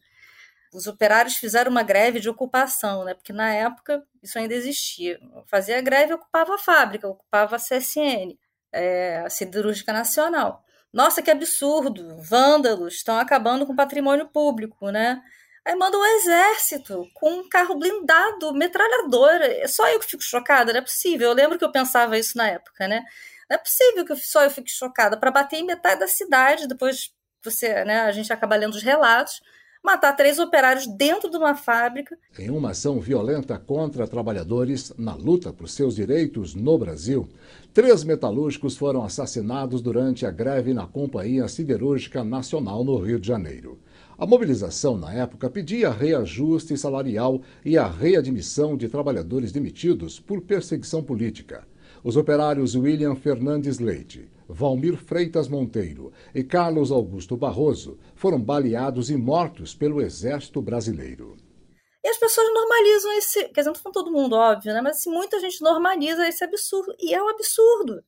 Os 0.72 0.86
operários 0.86 1.34
fizeram 1.36 1.70
uma 1.70 1.82
greve 1.82 2.20
de 2.20 2.28
ocupação, 2.28 3.04
né? 3.04 3.14
Porque 3.14 3.32
na 3.32 3.52
época 3.52 4.04
isso 4.22 4.38
ainda 4.38 4.54
existia. 4.54 5.18
Fazia 5.46 5.80
greve, 5.80 6.14
ocupava 6.14 6.54
a 6.54 6.58
fábrica, 6.58 7.08
ocupava 7.08 7.56
a 7.56 7.58
CSN, 7.58 8.38
é, 8.72 9.18
a 9.18 9.30
Siderúrgica 9.30 9.92
Nacional. 9.92 10.63
Nossa, 10.94 11.20
que 11.20 11.30
absurdo! 11.30 12.16
Vândalos 12.22 12.94
estão 12.94 13.18
acabando 13.18 13.66
com 13.66 13.72
o 13.72 13.76
patrimônio 13.76 14.28
público, 14.28 14.90
né? 14.92 15.20
Aí 15.64 15.74
manda 15.74 15.98
o 15.98 16.06
exército 16.06 17.08
com 17.14 17.32
um 17.32 17.48
carro 17.48 17.76
blindado, 17.76 18.54
metralhadora. 18.54 19.44
É 19.44 19.66
só 19.66 19.88
eu 19.88 19.98
que 19.98 20.06
fico 20.06 20.22
chocada, 20.22 20.72
não 20.72 20.78
é 20.78 20.82
possível. 20.82 21.30
Eu 21.30 21.34
lembro 21.34 21.58
que 21.58 21.64
eu 21.64 21.72
pensava 21.72 22.16
isso 22.16 22.38
na 22.38 22.48
época, 22.48 22.86
né? 22.86 23.02
Não 23.50 23.56
é 23.56 23.58
possível 23.58 24.04
que 24.04 24.14
só 24.16 24.44
eu 24.44 24.50
fique 24.52 24.70
chocada 24.70 25.16
para 25.18 25.32
bater 25.32 25.56
em 25.56 25.66
metade 25.66 25.98
da 25.98 26.06
cidade. 26.06 26.68
Depois 26.68 27.12
você, 27.42 27.84
né? 27.84 28.02
A 28.02 28.12
gente 28.12 28.32
acaba 28.32 28.54
lendo 28.54 28.74
os 28.74 28.82
relatos. 28.82 29.42
Matar 29.84 30.14
três 30.14 30.38
operários 30.38 30.86
dentro 30.86 31.30
de 31.30 31.36
uma 31.36 31.54
fábrica. 31.54 32.16
Em 32.38 32.48
uma 32.48 32.70
ação 32.70 32.98
violenta 32.98 33.58
contra 33.58 34.08
trabalhadores 34.08 34.94
na 34.96 35.14
luta 35.14 35.52
por 35.52 35.68
seus 35.68 35.94
direitos 35.94 36.54
no 36.54 36.78
Brasil, 36.78 37.28
três 37.74 38.02
metalúrgicos 38.02 38.78
foram 38.78 39.04
assassinados 39.04 39.82
durante 39.82 40.24
a 40.24 40.30
greve 40.30 40.72
na 40.72 40.86
Companhia 40.86 41.46
Siderúrgica 41.48 42.24
Nacional 42.24 42.82
no 42.82 42.96
Rio 42.96 43.20
de 43.20 43.28
Janeiro. 43.28 43.78
A 44.16 44.24
mobilização, 44.24 44.96
na 44.96 45.12
época, 45.12 45.50
pedia 45.50 45.90
reajuste 45.90 46.78
salarial 46.78 47.42
e 47.62 47.76
a 47.76 47.86
readmissão 47.86 48.76
de 48.76 48.88
trabalhadores 48.88 49.52
demitidos 49.52 50.18
por 50.18 50.40
perseguição 50.40 51.02
política. 51.02 51.66
Os 52.02 52.16
operários 52.16 52.74
William 52.74 53.16
Fernandes 53.16 53.78
Leite, 53.78 54.28
Valmir 54.48 54.96
Freitas 54.96 55.48
Monteiro 55.48 56.12
e 56.34 56.42
Carlos 56.44 56.90
Augusto 56.90 57.36
Barroso 57.36 57.98
foram 58.14 58.40
baleados 58.40 59.10
e 59.10 59.16
mortos 59.16 59.74
pelo 59.74 60.00
Exército 60.00 60.60
Brasileiro. 60.60 61.36
E 62.04 62.08
as 62.08 62.18
pessoas 62.18 62.52
normalizam 62.52 63.12
esse. 63.12 63.48
Quer 63.48 63.62
dizer, 63.62 63.72
não 63.82 63.92
todo 63.92 64.12
mundo, 64.12 64.36
óbvio, 64.36 64.74
né? 64.74 64.82
Mas 64.82 64.98
assim, 64.98 65.10
muita 65.10 65.40
gente 65.40 65.62
normaliza 65.62 66.28
esse 66.28 66.44
absurdo. 66.44 66.94
E 67.00 67.14
é 67.14 67.22
um 67.22 67.28
absurdo. 67.30 68.04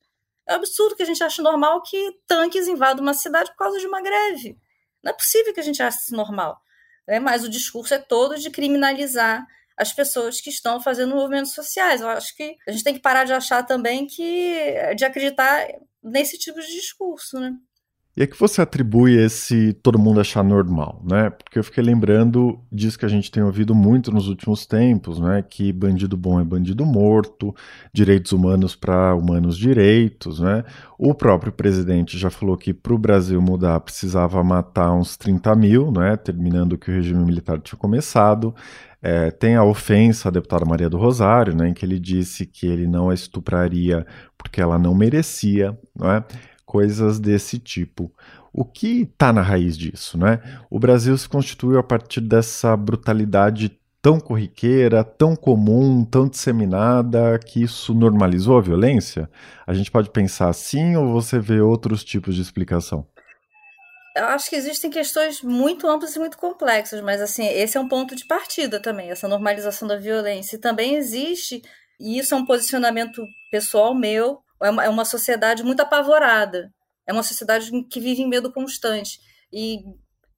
É 0.46 0.52
um 0.52 0.56
absurdo 0.56 0.94
que 0.94 1.02
a 1.02 1.06
gente 1.06 1.24
ache 1.24 1.40
normal 1.40 1.82
que 1.82 2.12
tanques 2.26 2.68
invadam 2.68 3.02
uma 3.02 3.14
cidade 3.14 3.50
por 3.52 3.56
causa 3.56 3.78
de 3.78 3.86
uma 3.86 4.02
greve. 4.02 4.58
Não 5.02 5.10
é 5.10 5.14
possível 5.14 5.54
que 5.54 5.60
a 5.60 5.62
gente 5.62 5.82
ache 5.82 5.98
isso 5.98 6.14
normal. 6.14 6.60
Né? 7.08 7.18
Mas 7.18 7.42
o 7.42 7.48
discurso 7.48 7.94
é 7.94 7.98
todo 7.98 8.36
de 8.36 8.50
criminalizar 8.50 9.46
as 9.78 9.92
pessoas 9.92 10.40
que 10.40 10.50
estão 10.50 10.80
fazendo 10.80 11.14
movimentos 11.14 11.52
sociais. 11.52 12.00
Eu 12.02 12.08
acho 12.08 12.36
que 12.36 12.56
a 12.68 12.72
gente 12.72 12.84
tem 12.84 12.94
que 12.94 13.00
parar 13.00 13.24
de 13.24 13.32
achar 13.32 13.62
também 13.62 14.06
que. 14.06 14.94
de 14.94 15.04
acreditar 15.04 15.66
nesse 16.06 16.38
tipo 16.38 16.60
de 16.60 16.68
discurso, 16.68 17.38
né? 17.40 17.56
E 18.16 18.22
é 18.22 18.26
que 18.26 18.38
você 18.38 18.62
atribui 18.62 19.14
esse 19.14 19.74
todo 19.74 19.98
mundo 19.98 20.18
achar 20.18 20.42
normal, 20.42 21.02
né? 21.06 21.28
Porque 21.28 21.58
eu 21.58 21.62
fiquei 21.62 21.84
lembrando 21.84 22.58
disso 22.72 22.98
que 22.98 23.04
a 23.04 23.08
gente 23.08 23.30
tem 23.30 23.42
ouvido 23.42 23.74
muito 23.74 24.10
nos 24.10 24.26
últimos 24.26 24.64
tempos, 24.64 25.20
né? 25.20 25.44
Que 25.46 25.70
bandido 25.70 26.16
bom 26.16 26.40
é 26.40 26.44
bandido 26.44 26.86
morto, 26.86 27.54
direitos 27.92 28.32
humanos 28.32 28.74
para 28.74 29.14
humanos 29.14 29.58
direitos, 29.58 30.40
né? 30.40 30.64
O 30.98 31.12
próprio 31.12 31.52
presidente 31.52 32.16
já 32.16 32.30
falou 32.30 32.56
que 32.56 32.72
para 32.72 32.94
o 32.94 32.98
Brasil 32.98 33.40
mudar 33.42 33.78
precisava 33.80 34.42
matar 34.42 34.94
uns 34.94 35.14
30 35.18 35.54
mil, 35.54 35.92
né? 35.92 36.16
Terminando 36.16 36.78
que 36.78 36.90
o 36.90 36.94
regime 36.94 37.22
militar 37.22 37.60
tinha 37.60 37.78
começado. 37.78 38.54
É, 39.02 39.30
tem 39.30 39.56
a 39.56 39.62
ofensa 39.62 40.30
à 40.30 40.32
deputada 40.32 40.64
Maria 40.64 40.88
do 40.88 40.96
Rosário, 40.96 41.54
né, 41.54 41.68
em 41.68 41.74
que 41.74 41.84
ele 41.84 42.00
disse 42.00 42.46
que 42.46 42.66
ele 42.66 42.88
não 42.88 43.10
a 43.10 43.14
estupraria 43.14 44.04
porque 44.36 44.60
ela 44.60 44.78
não 44.78 44.94
merecia, 44.94 45.78
não 45.94 46.10
é? 46.10 46.24
Coisas 46.76 47.18
desse 47.18 47.58
tipo. 47.58 48.12
O 48.52 48.62
que 48.62 49.08
está 49.10 49.32
na 49.32 49.40
raiz 49.40 49.78
disso? 49.78 50.18
Né? 50.18 50.42
O 50.68 50.78
Brasil 50.78 51.16
se 51.16 51.26
constituiu 51.26 51.78
a 51.78 51.82
partir 51.82 52.20
dessa 52.20 52.76
brutalidade 52.76 53.80
tão 54.02 54.20
corriqueira, 54.20 55.02
tão 55.02 55.34
comum, 55.34 56.04
tão 56.04 56.28
disseminada, 56.28 57.38
que 57.38 57.62
isso 57.62 57.94
normalizou 57.94 58.58
a 58.58 58.60
violência? 58.60 59.30
A 59.66 59.72
gente 59.72 59.90
pode 59.90 60.10
pensar 60.10 60.50
assim 60.50 60.96
ou 60.96 61.14
você 61.14 61.38
vê 61.38 61.62
outros 61.62 62.04
tipos 62.04 62.34
de 62.34 62.42
explicação? 62.42 63.06
Eu 64.14 64.26
acho 64.26 64.50
que 64.50 64.56
existem 64.56 64.90
questões 64.90 65.40
muito 65.40 65.88
amplas 65.88 66.14
e 66.14 66.18
muito 66.18 66.36
complexas, 66.36 67.00
mas 67.00 67.22
assim, 67.22 67.46
esse 67.46 67.78
é 67.78 67.80
um 67.80 67.88
ponto 67.88 68.14
de 68.14 68.26
partida 68.26 68.78
também, 68.78 69.10
essa 69.10 69.26
normalização 69.26 69.88
da 69.88 69.96
violência. 69.96 70.56
E 70.56 70.60
também 70.60 70.96
existe, 70.96 71.62
e 71.98 72.18
isso 72.18 72.34
é 72.34 72.36
um 72.36 72.44
posicionamento 72.44 73.22
pessoal 73.50 73.94
meu, 73.94 74.42
é 74.62 74.70
uma, 74.70 74.84
é 74.84 74.88
uma 74.88 75.04
sociedade 75.04 75.62
muito 75.62 75.80
apavorada. 75.80 76.72
É 77.06 77.12
uma 77.12 77.22
sociedade 77.22 77.70
que 77.84 78.00
vive 78.00 78.22
em 78.22 78.28
medo 78.28 78.52
constante. 78.52 79.20
E 79.52 79.84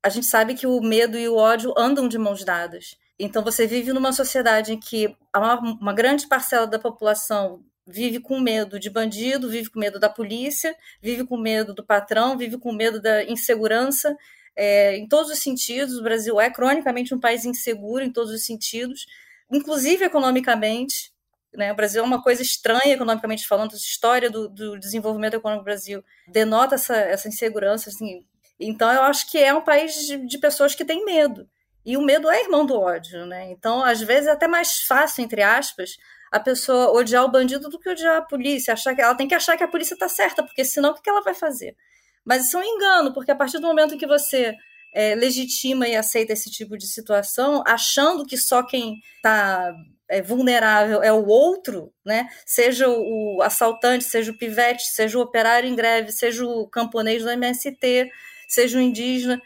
a 0.02 0.08
gente 0.08 0.26
sabe 0.26 0.54
que 0.54 0.66
o 0.66 0.80
medo 0.80 1.18
e 1.18 1.28
o 1.28 1.36
ódio 1.36 1.74
andam 1.76 2.08
de 2.08 2.18
mãos 2.18 2.44
dadas. 2.44 2.96
Então 3.18 3.42
você 3.42 3.66
vive 3.66 3.92
numa 3.92 4.12
sociedade 4.12 4.72
em 4.72 4.78
que 4.78 5.14
uma, 5.34 5.58
uma 5.58 5.92
grande 5.92 6.28
parcela 6.28 6.66
da 6.66 6.78
população 6.78 7.64
vive 7.86 8.20
com 8.20 8.38
medo 8.38 8.78
de 8.78 8.90
bandido, 8.90 9.48
vive 9.48 9.70
com 9.70 9.80
medo 9.80 9.98
da 9.98 10.10
polícia, 10.10 10.76
vive 11.02 11.24
com 11.24 11.38
medo 11.38 11.74
do 11.74 11.84
patrão, 11.84 12.36
vive 12.36 12.58
com 12.58 12.70
medo 12.72 13.00
da 13.00 13.24
insegurança. 13.24 14.14
É, 14.54 14.96
em 14.96 15.08
todos 15.08 15.32
os 15.32 15.38
sentidos, 15.38 15.96
o 15.96 16.02
Brasil 16.02 16.40
é 16.40 16.50
cronicamente 16.50 17.14
um 17.14 17.20
país 17.20 17.44
inseguro 17.44 18.04
em 18.04 18.12
todos 18.12 18.32
os 18.32 18.44
sentidos, 18.44 19.06
inclusive 19.50 20.04
economicamente. 20.04 21.12
Né? 21.58 21.72
O 21.72 21.74
Brasil 21.74 22.00
é 22.00 22.06
uma 22.06 22.22
coisa 22.22 22.40
estranha 22.40 22.94
economicamente 22.94 23.46
falando, 23.46 23.72
a 23.72 23.76
história 23.76 24.30
do, 24.30 24.48
do 24.48 24.78
desenvolvimento 24.78 25.34
econômico 25.34 25.64
do 25.64 25.70
Brasil 25.70 26.04
denota 26.28 26.76
essa, 26.76 26.94
essa 26.94 27.26
insegurança. 27.26 27.90
Assim. 27.90 28.24
Então, 28.60 28.90
eu 28.92 29.02
acho 29.02 29.28
que 29.28 29.36
é 29.38 29.52
um 29.52 29.60
país 29.60 29.92
de, 30.06 30.24
de 30.24 30.38
pessoas 30.38 30.76
que 30.76 30.84
têm 30.84 31.04
medo. 31.04 31.48
E 31.84 31.96
o 31.96 32.02
medo 32.02 32.30
é 32.30 32.44
irmão 32.44 32.64
do 32.64 32.80
ódio. 32.80 33.26
Né? 33.26 33.50
Então, 33.50 33.82
às 33.82 34.00
vezes, 34.00 34.28
é 34.28 34.30
até 34.30 34.46
mais 34.46 34.82
fácil, 34.82 35.24
entre 35.24 35.42
aspas, 35.42 35.96
a 36.30 36.38
pessoa 36.38 36.92
odiar 36.92 37.24
o 37.24 37.30
bandido 37.30 37.68
do 37.68 37.78
que 37.78 37.90
odiar 37.90 38.18
a 38.18 38.22
polícia. 38.22 38.72
Achar 38.72 38.94
que 38.94 39.02
ela 39.02 39.16
tem 39.16 39.26
que 39.26 39.34
achar 39.34 39.56
que 39.56 39.64
a 39.64 39.68
polícia 39.68 39.94
está 39.94 40.08
certa, 40.08 40.44
porque 40.44 40.64
senão 40.64 40.90
o 40.90 40.94
que 40.94 41.10
ela 41.10 41.22
vai 41.22 41.34
fazer? 41.34 41.76
Mas 42.24 42.46
isso 42.46 42.56
é 42.56 42.60
um 42.60 42.64
engano, 42.64 43.12
porque 43.12 43.32
a 43.32 43.36
partir 43.36 43.58
do 43.58 43.66
momento 43.66 43.98
que 43.98 44.06
você 44.06 44.54
é, 44.94 45.16
legitima 45.16 45.88
e 45.88 45.96
aceita 45.96 46.32
esse 46.32 46.50
tipo 46.50 46.78
de 46.78 46.86
situação, 46.86 47.64
achando 47.66 48.24
que 48.24 48.36
só 48.36 48.62
quem 48.62 49.00
está 49.16 49.74
é, 50.08 50.22
vulnerável 50.22 51.02
é 51.02 51.12
o 51.12 51.26
outro, 51.26 51.92
né? 52.04 52.28
Seja 52.46 52.88
o 52.88 53.40
assaltante, 53.42 54.04
seja 54.04 54.32
o 54.32 54.38
pivete, 54.38 54.84
seja 54.84 55.18
o 55.18 55.22
operário 55.22 55.68
em 55.68 55.76
greve, 55.76 56.12
seja 56.12 56.44
o 56.44 56.66
camponês 56.68 57.22
do 57.22 57.30
MST, 57.30 58.10
seja 58.48 58.78
o 58.78 58.80
indígena, 58.80 59.40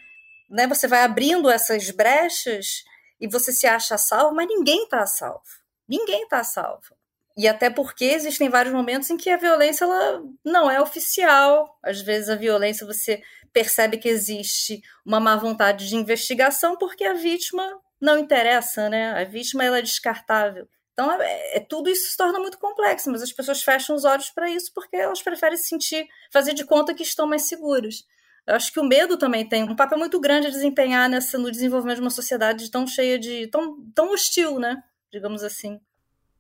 né? 0.49 0.67
Você 0.67 0.87
vai 0.87 1.03
abrindo 1.03 1.51
essas 1.51 1.91
brechas 1.91 2.85
e 3.21 3.27
você 3.27 3.53
se 3.53 3.67
acha 3.67 3.99
salvo, 3.99 4.35
mas 4.35 4.47
ninguém 4.47 4.85
está 4.85 5.05
salvo. 5.07 5.43
Ninguém 5.89 6.23
está 6.23 6.45
salvo. 6.45 6.97
E 7.37 7.49
até 7.49 7.71
porque 7.71 8.05
existem 8.05 8.49
vários 8.49 8.75
momentos 8.75 9.09
em 9.11 9.17
que 9.17 9.31
a 9.31 9.37
violência 9.37 9.85
ela 9.85 10.23
não 10.45 10.71
é 10.71 10.81
oficial. 10.81 11.79
Às 11.83 12.01
vezes 12.01 12.29
a 12.29 12.37
violência 12.37 12.87
você 12.87 13.23
percebe 13.53 13.99
que 13.99 14.09
existe 14.09 14.83
uma 15.05 15.21
má 15.21 15.37
vontade 15.37 15.89
de 15.89 15.97
investigação 15.97 16.77
porque 16.77 17.05
a 17.05 17.15
vítima 17.15 17.81
não 18.03 18.19
interessa, 18.19 18.91
né? 18.91 19.13
A 19.13 19.25
vítima 19.25 19.65
ela 19.65 19.79
é 19.79 19.83
descartável. 19.83 20.69
Então, 20.93 21.11
é, 21.23 21.57
é, 21.57 21.61
tudo 21.61 21.89
isso 21.89 22.11
se 22.11 22.17
torna 22.17 22.39
muito 22.39 22.59
complexo, 22.59 23.11
mas 23.11 23.23
as 23.23 23.33
pessoas 23.33 23.63
fecham 23.63 23.97
os 23.97 24.05
olhos 24.05 24.29
para 24.31 24.51
isso 24.51 24.71
porque 24.75 24.97
elas 24.97 25.23
preferem 25.23 25.57
se 25.57 25.69
sentir, 25.69 26.07
fazer 26.31 26.53
de 26.53 26.67
conta 26.67 26.93
que 26.95 27.03
estão 27.03 27.27
mais 27.27 27.49
seguras. 27.49 28.05
Eu 28.47 28.57
acho 28.57 28.73
que 28.73 28.81
o 28.81 28.85
medo 28.85 29.17
também 29.17 29.49
tem 29.49 29.63
um 29.63 29.77
papel 29.77 29.97
muito 29.97 30.21
grande 30.21 30.49
a 30.49 30.51
desempenhar 30.51 31.09
nessa, 31.09 31.39
no 31.39 31.51
desenvolvimento 31.51 31.97
de 31.97 32.03
uma 32.03 32.11
sociedade 32.11 32.71
tão 32.71 32.87
cheia 32.87 33.19
de. 33.19 33.47
tão, 33.47 33.77
tão 33.95 34.13
hostil, 34.13 34.59
né? 34.59 34.83
Digamos 35.11 35.45
assim. 35.45 35.81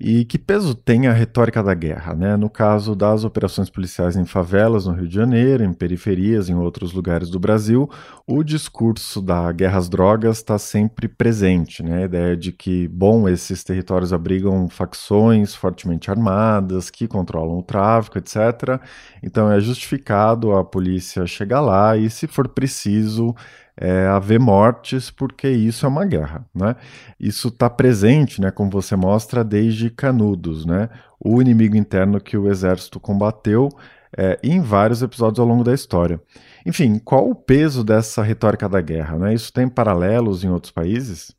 E 0.04 0.24
que 0.24 0.36
peso 0.36 0.74
tem 0.74 1.06
a 1.06 1.12
retórica 1.12 1.62
da 1.62 1.72
guerra? 1.74 2.12
Né? 2.12 2.36
No 2.36 2.50
caso 2.50 2.96
das 2.96 3.22
operações 3.22 3.70
policiais 3.70 4.16
em 4.16 4.24
favelas 4.24 4.84
no 4.84 4.94
Rio 4.94 5.06
de 5.06 5.14
Janeiro, 5.14 5.62
em 5.62 5.72
periferias, 5.72 6.48
em 6.48 6.56
outros 6.56 6.92
lugares 6.92 7.30
do 7.30 7.38
Brasil, 7.38 7.88
o 8.26 8.42
discurso 8.42 9.22
da 9.22 9.52
guerra 9.52 9.78
às 9.78 9.88
drogas 9.88 10.38
está 10.38 10.58
sempre 10.58 11.06
presente. 11.06 11.84
Né? 11.84 12.02
A 12.02 12.06
ideia 12.06 12.36
de 12.36 12.50
que, 12.50 12.88
bom, 12.88 13.28
esses 13.28 13.62
territórios 13.62 14.12
abrigam 14.12 14.68
facções 14.68 15.54
fortemente 15.54 16.10
armadas, 16.10 16.90
que 16.90 17.06
controlam 17.06 17.58
o 17.58 17.62
tráfico, 17.62 18.18
etc. 18.18 18.82
Então 19.22 19.52
é 19.52 19.60
justificado 19.60 20.50
a 20.50 20.64
polícia 20.64 21.24
chegar 21.28 21.60
lá 21.60 21.96
e, 21.96 22.10
se 22.10 22.26
for 22.26 22.48
preciso, 22.48 23.36
é, 23.76 24.06
haver 24.06 24.38
mortes, 24.38 25.10
porque 25.10 25.48
isso 25.48 25.86
é 25.86 25.88
uma 25.88 26.04
guerra. 26.04 26.44
Né? 26.54 26.76
Isso 27.18 27.48
está 27.48 27.70
presente, 27.70 28.40
né, 28.40 28.50
como 28.50 28.70
você 28.70 28.96
mostra, 28.96 29.42
desde 29.42 29.90
Canudos, 29.90 30.66
né? 30.66 30.88
o 31.18 31.40
inimigo 31.40 31.76
interno 31.76 32.20
que 32.20 32.36
o 32.36 32.50
exército 32.50 32.98
combateu 32.98 33.68
é, 34.16 34.38
em 34.42 34.60
vários 34.60 35.02
episódios 35.02 35.38
ao 35.38 35.46
longo 35.46 35.64
da 35.64 35.72
história. 35.72 36.20
Enfim, 36.66 36.98
qual 36.98 37.28
o 37.28 37.34
peso 37.34 37.82
dessa 37.82 38.22
retórica 38.22 38.68
da 38.68 38.80
guerra? 38.80 39.18
Né? 39.18 39.34
Isso 39.34 39.52
tem 39.52 39.68
paralelos 39.68 40.44
em 40.44 40.50
outros 40.50 40.72
países? 40.72 41.34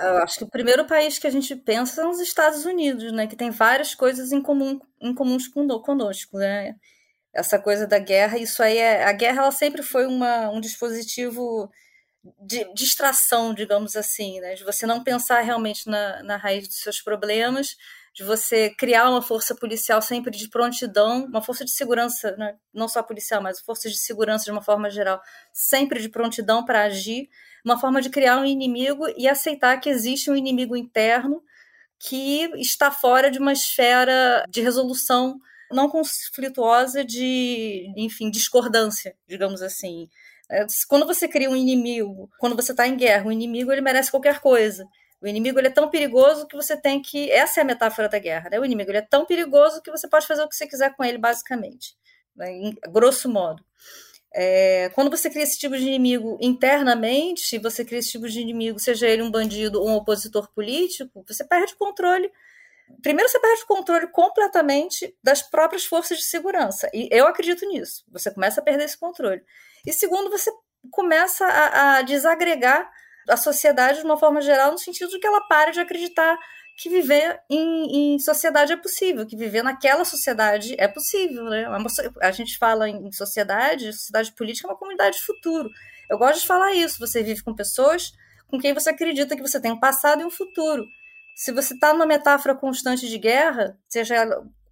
Eu 0.00 0.18
acho 0.18 0.38
que 0.38 0.44
o 0.44 0.50
primeiro 0.50 0.86
país 0.86 1.18
que 1.18 1.26
a 1.26 1.30
gente 1.30 1.54
pensa 1.54 1.96
são 1.96 2.10
os 2.10 2.20
Estados 2.20 2.64
Unidos, 2.64 3.12
né? 3.12 3.26
que 3.26 3.36
tem 3.36 3.50
várias 3.50 3.94
coisas 3.94 4.32
em 4.32 4.40
comum 4.40 4.78
em 5.00 5.14
comuns 5.14 5.48
conosco. 5.48 6.38
Né? 6.38 6.74
Essa 7.32 7.58
coisa 7.58 7.86
da 7.86 7.98
guerra, 7.98 8.38
isso 8.38 8.62
aí 8.62 8.78
é. 8.78 9.04
A 9.04 9.12
guerra 9.12 9.42
ela 9.42 9.52
sempre 9.52 9.82
foi 9.82 10.06
uma, 10.06 10.50
um 10.50 10.60
dispositivo 10.60 11.70
de 12.40 12.72
distração, 12.74 13.52
digamos 13.54 13.96
assim, 13.96 14.40
né? 14.40 14.54
De 14.54 14.64
você 14.64 14.86
não 14.86 15.02
pensar 15.02 15.40
realmente 15.40 15.88
na, 15.88 16.22
na 16.22 16.36
raiz 16.36 16.68
dos 16.68 16.78
seus 16.78 17.00
problemas, 17.00 17.76
de 18.14 18.22
você 18.22 18.70
criar 18.70 19.08
uma 19.08 19.22
força 19.22 19.54
policial 19.54 20.02
sempre 20.02 20.30
de 20.30 20.48
prontidão, 20.48 21.24
uma 21.24 21.40
força 21.42 21.64
de 21.64 21.70
segurança, 21.70 22.36
né? 22.36 22.56
não 22.72 22.86
só 22.86 23.02
policial, 23.02 23.42
mas 23.42 23.60
forças 23.60 23.90
de 23.92 23.98
segurança 23.98 24.44
de 24.44 24.50
uma 24.50 24.62
forma 24.62 24.90
geral, 24.90 25.20
sempre 25.52 26.00
de 26.00 26.10
prontidão 26.10 26.64
para 26.64 26.82
agir, 26.82 27.28
uma 27.64 27.78
forma 27.78 28.02
de 28.02 28.10
criar 28.10 28.38
um 28.38 28.44
inimigo 28.44 29.06
e 29.16 29.26
aceitar 29.26 29.80
que 29.80 29.88
existe 29.88 30.30
um 30.30 30.36
inimigo 30.36 30.76
interno 30.76 31.42
que 31.98 32.50
está 32.56 32.90
fora 32.90 33.30
de 33.30 33.38
uma 33.38 33.52
esfera 33.52 34.44
de 34.48 34.60
resolução 34.60 35.40
não 35.72 35.88
conflituosa 35.88 37.04
de, 37.04 37.92
enfim, 37.96 38.30
discordância, 38.30 39.16
digamos 39.26 39.62
assim. 39.62 40.08
É, 40.50 40.66
quando 40.88 41.06
você 41.06 41.26
cria 41.26 41.50
um 41.50 41.56
inimigo, 41.56 42.30
quando 42.38 42.54
você 42.56 42.72
está 42.72 42.86
em 42.86 42.96
guerra, 42.96 43.26
o 43.26 43.32
inimigo 43.32 43.72
ele 43.72 43.80
merece 43.80 44.10
qualquer 44.10 44.40
coisa. 44.40 44.86
O 45.20 45.26
inimigo 45.26 45.58
ele 45.58 45.68
é 45.68 45.70
tão 45.70 45.88
perigoso 45.88 46.46
que 46.46 46.56
você 46.56 46.76
tem 46.76 47.00
que. 47.00 47.30
Essa 47.30 47.60
é 47.60 47.62
a 47.62 47.64
metáfora 47.64 48.08
da 48.08 48.18
guerra. 48.18 48.50
Né? 48.50 48.58
O 48.58 48.64
inimigo 48.64 48.90
ele 48.90 48.98
é 48.98 49.02
tão 49.02 49.24
perigoso 49.24 49.80
que 49.80 49.90
você 49.90 50.08
pode 50.08 50.26
fazer 50.26 50.42
o 50.42 50.48
que 50.48 50.56
você 50.56 50.66
quiser 50.66 50.94
com 50.96 51.04
ele, 51.04 51.16
basicamente. 51.16 51.96
Né? 52.36 52.50
Em 52.50 52.74
grosso 52.90 53.28
modo. 53.28 53.64
É, 54.34 54.90
quando 54.94 55.10
você 55.10 55.30
cria 55.30 55.44
esse 55.44 55.58
tipo 55.58 55.76
de 55.76 55.84
inimigo 55.84 56.38
internamente, 56.40 57.58
você 57.58 57.84
cria 57.84 57.98
esse 57.98 58.12
tipo 58.12 58.28
de 58.28 58.40
inimigo, 58.40 58.78
seja 58.78 59.06
ele 59.06 59.22
um 59.22 59.30
bandido 59.30 59.80
ou 59.80 59.88
um 59.88 59.96
opositor 59.96 60.50
político, 60.54 61.22
você 61.28 61.44
perde 61.44 61.74
o 61.74 61.76
controle. 61.76 62.30
Primeiro, 63.00 63.28
você 63.28 63.38
perde 63.38 63.62
o 63.62 63.66
controle 63.66 64.06
completamente 64.08 65.16
das 65.22 65.42
próprias 65.42 65.84
forças 65.84 66.18
de 66.18 66.24
segurança. 66.24 66.90
E 66.92 67.08
eu 67.10 67.26
acredito 67.26 67.66
nisso. 67.66 68.04
Você 68.10 68.30
começa 68.30 68.60
a 68.60 68.64
perder 68.64 68.84
esse 68.84 68.98
controle. 68.98 69.42
E 69.86 69.92
segundo, 69.92 70.30
você 70.30 70.50
começa 70.90 71.46
a, 71.46 71.96
a 71.96 72.02
desagregar 72.02 72.90
a 73.28 73.36
sociedade 73.36 74.00
de 74.00 74.04
uma 74.04 74.16
forma 74.16 74.40
geral, 74.40 74.72
no 74.72 74.78
sentido 74.78 75.10
de 75.10 75.18
que 75.18 75.26
ela 75.26 75.46
pare 75.46 75.72
de 75.72 75.80
acreditar 75.80 76.36
que 76.76 76.88
viver 76.88 77.40
em, 77.50 78.14
em, 78.14 78.18
sociedade 78.18 78.72
é 78.72 78.76
possível, 78.76 79.26
que 79.26 79.36
viver 79.36 79.62
naquela 79.62 80.04
sociedade 80.04 80.74
é 80.78 80.88
possível. 80.88 81.44
Né? 81.44 81.66
A 82.20 82.32
gente 82.32 82.58
fala 82.58 82.88
em 82.88 83.12
sociedade, 83.12 83.92
sociedade 83.92 84.32
política 84.32 84.66
é 84.66 84.70
uma 84.70 84.78
comunidade 84.78 85.16
de 85.16 85.22
futuro. 85.22 85.70
Eu 86.08 86.18
gosto 86.18 86.40
de 86.40 86.46
falar 86.46 86.72
isso. 86.72 86.98
Você 86.98 87.22
vive 87.22 87.42
com 87.42 87.54
pessoas 87.54 88.12
com 88.48 88.58
quem 88.58 88.74
você 88.74 88.90
acredita 88.90 89.34
que 89.34 89.40
você 89.40 89.58
tem 89.58 89.72
um 89.72 89.80
passado 89.80 90.20
e 90.20 90.24
um 90.26 90.30
futuro. 90.30 90.84
Se 91.34 91.52
você 91.52 91.74
está 91.74 91.92
numa 91.92 92.06
metáfora 92.06 92.54
constante 92.54 93.08
de 93.08 93.18
guerra, 93.18 93.78
seja 93.88 94.26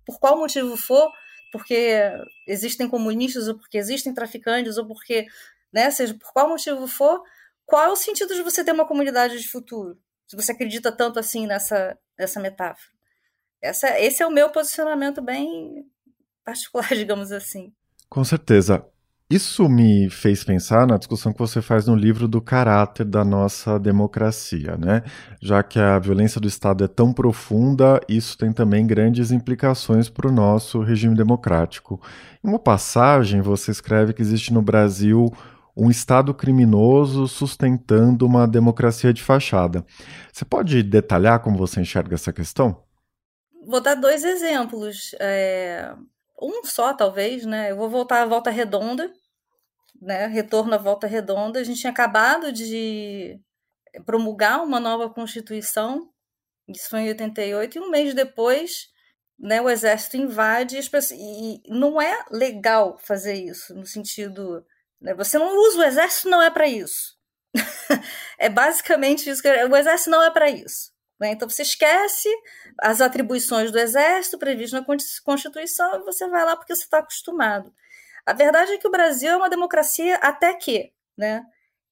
por 0.04 0.18
qual 0.18 0.38
motivo 0.38 0.76
for, 0.76 1.10
porque 1.52 2.00
existem 2.46 2.88
comunistas, 2.88 3.48
ou 3.48 3.56
porque 3.56 3.78
existem 3.78 4.14
traficantes, 4.14 4.76
ou 4.76 4.86
porque, 4.86 5.26
né, 5.72 5.90
seja 5.90 6.14
por 6.14 6.32
qual 6.32 6.48
motivo 6.48 6.86
for, 6.86 7.22
qual 7.64 7.84
é 7.84 7.88
o 7.88 7.96
sentido 7.96 8.34
de 8.34 8.42
você 8.42 8.64
ter 8.64 8.72
uma 8.72 8.86
comunidade 8.86 9.38
de 9.38 9.48
futuro? 9.48 9.98
Se 10.26 10.36
você 10.36 10.52
acredita 10.52 10.92
tanto 10.92 11.18
assim 11.18 11.46
nessa, 11.46 11.98
nessa 12.18 12.40
metáfora. 12.40 12.90
Essa, 13.62 13.98
esse 14.00 14.22
é 14.22 14.26
o 14.26 14.30
meu 14.30 14.50
posicionamento 14.50 15.20
bem 15.20 15.86
particular, 16.44 16.88
digamos 16.94 17.30
assim. 17.32 17.72
Com 18.08 18.24
certeza. 18.24 18.84
Isso 19.30 19.68
me 19.68 20.10
fez 20.10 20.42
pensar 20.42 20.88
na 20.88 20.96
discussão 20.96 21.32
que 21.32 21.38
você 21.38 21.62
faz 21.62 21.86
no 21.86 21.94
livro 21.94 22.26
do 22.26 22.42
caráter 22.42 23.04
da 23.04 23.24
nossa 23.24 23.78
democracia, 23.78 24.76
né? 24.76 25.04
Já 25.40 25.62
que 25.62 25.78
a 25.78 26.00
violência 26.00 26.40
do 26.40 26.48
Estado 26.48 26.82
é 26.82 26.88
tão 26.88 27.12
profunda, 27.12 28.00
isso 28.08 28.36
tem 28.36 28.52
também 28.52 28.84
grandes 28.84 29.30
implicações 29.30 30.08
para 30.08 30.26
o 30.28 30.32
nosso 30.32 30.80
regime 30.80 31.14
democrático. 31.14 32.02
Em 32.42 32.48
uma 32.48 32.58
passagem, 32.58 33.40
você 33.40 33.70
escreve 33.70 34.12
que 34.12 34.20
existe 34.20 34.52
no 34.52 34.60
Brasil 34.60 35.32
um 35.76 35.88
Estado 35.88 36.34
criminoso 36.34 37.28
sustentando 37.28 38.26
uma 38.26 38.48
democracia 38.48 39.12
de 39.12 39.22
fachada. 39.22 39.86
Você 40.32 40.44
pode 40.44 40.82
detalhar 40.82 41.38
como 41.38 41.56
você 41.56 41.80
enxerga 41.80 42.16
essa 42.16 42.32
questão? 42.32 42.82
Vou 43.64 43.80
dar 43.80 43.94
dois 43.94 44.24
exemplos. 44.24 45.14
É... 45.20 45.94
Um 46.42 46.64
só, 46.64 46.94
talvez, 46.94 47.44
né? 47.44 47.70
Eu 47.70 47.76
vou 47.76 47.90
voltar 47.90 48.22
à 48.22 48.26
Volta 48.26 48.50
Redonda, 48.50 49.12
né? 50.00 50.26
Retorno 50.26 50.74
à 50.74 50.78
Volta 50.78 51.06
Redonda. 51.06 51.60
A 51.60 51.64
gente 51.64 51.80
tinha 51.80 51.92
acabado 51.92 52.52
de 52.52 53.40
promulgar 54.06 54.62
uma 54.62 54.80
nova 54.80 55.10
Constituição, 55.10 56.08
isso 56.68 56.88
foi 56.88 57.00
em 57.00 57.08
88, 57.08 57.76
e 57.76 57.80
um 57.80 57.90
mês 57.90 58.14
depois 58.14 58.88
né, 59.38 59.60
o 59.60 59.68
exército 59.68 60.16
invade 60.16 60.78
e 61.12 61.62
não 61.66 62.00
é 62.00 62.24
legal 62.30 62.98
fazer 62.98 63.34
isso, 63.34 63.74
no 63.74 63.84
sentido 63.86 64.64
né? 65.00 65.14
Você 65.14 65.38
não 65.38 65.56
usa 65.56 65.78
o 65.78 65.84
exército, 65.84 66.28
não 66.28 66.42
é 66.42 66.50
para 66.50 66.68
isso. 66.68 67.18
é 68.38 68.48
basicamente 68.48 69.28
isso 69.30 69.42
que 69.42 69.48
o 69.48 69.76
exército 69.76 70.10
não 70.10 70.22
é 70.22 70.30
para 70.30 70.50
isso. 70.50 70.92
Né? 71.18 71.32
Então 71.32 71.48
você 71.48 71.62
esquece 71.62 72.28
as 72.78 73.00
atribuições 73.00 73.70
do 73.70 73.78
exército 73.78 74.38
previstas 74.38 74.80
na 74.80 74.86
Constituição 75.24 75.96
e 75.96 76.04
você 76.04 76.28
vai 76.28 76.44
lá 76.44 76.56
porque 76.56 76.74
você 76.74 76.84
está 76.84 76.98
acostumado. 76.98 77.72
A 78.26 78.32
verdade 78.32 78.72
é 78.72 78.78
que 78.78 78.86
o 78.86 78.90
Brasil 78.90 79.30
é 79.30 79.36
uma 79.36 79.50
democracia 79.50 80.16
até 80.16 80.54
que, 80.54 80.92
né? 81.16 81.44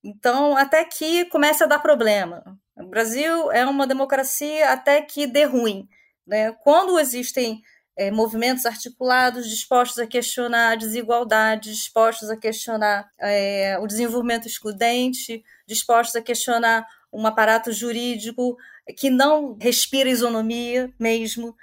Então, 0.03 0.57
até 0.57 0.85
que 0.85 1.25
começa 1.27 1.65
a 1.65 1.67
dar 1.67 1.81
problema. 1.81 2.43
O 2.77 2.87
Brasil 2.87 3.51
é 3.51 3.67
uma 3.67 3.87
democracia 3.87 4.71
até 4.71 5.03
que 5.03 5.27
dê 5.27 5.45
ruim. 5.45 5.89
Né? 6.27 6.53
Quando 6.63 6.99
existem 6.99 7.61
é, 7.97 8.11
movimentos 8.11 8.65
articulados 8.65 9.49
dispostos 9.49 9.99
a 9.99 10.07
questionar 10.07 10.73
a 10.73 10.77
desigualdade, 10.77 11.73
dispostos 11.73 12.31
a 12.31 12.37
questionar 12.37 13.11
é, 13.19 13.77
o 13.81 13.87
desenvolvimento 13.87 14.47
excludente, 14.47 15.43
dispostos 15.67 16.15
a 16.15 16.23
questionar 16.23 16.87
um 17.13 17.27
aparato 17.27 17.73
jurídico 17.73 18.57
que 18.97 19.11
não 19.11 19.57
respira 19.61 20.09
isonomia 20.09 20.93
mesmo, 20.99 21.57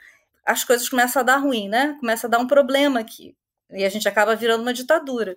as 0.46 0.64
coisas 0.64 0.90
começam 0.90 1.22
a 1.22 1.26
dar 1.26 1.38
ruim, 1.38 1.70
né? 1.70 1.96
Começa 2.00 2.28
a 2.28 2.30
dar 2.30 2.40
um 2.40 2.48
problema 2.48 3.00
aqui. 3.00 3.36
E 3.72 3.84
a 3.84 3.90
gente 3.90 4.08
acaba 4.08 4.36
virando 4.36 4.62
uma 4.62 4.74
ditadura. 4.74 5.36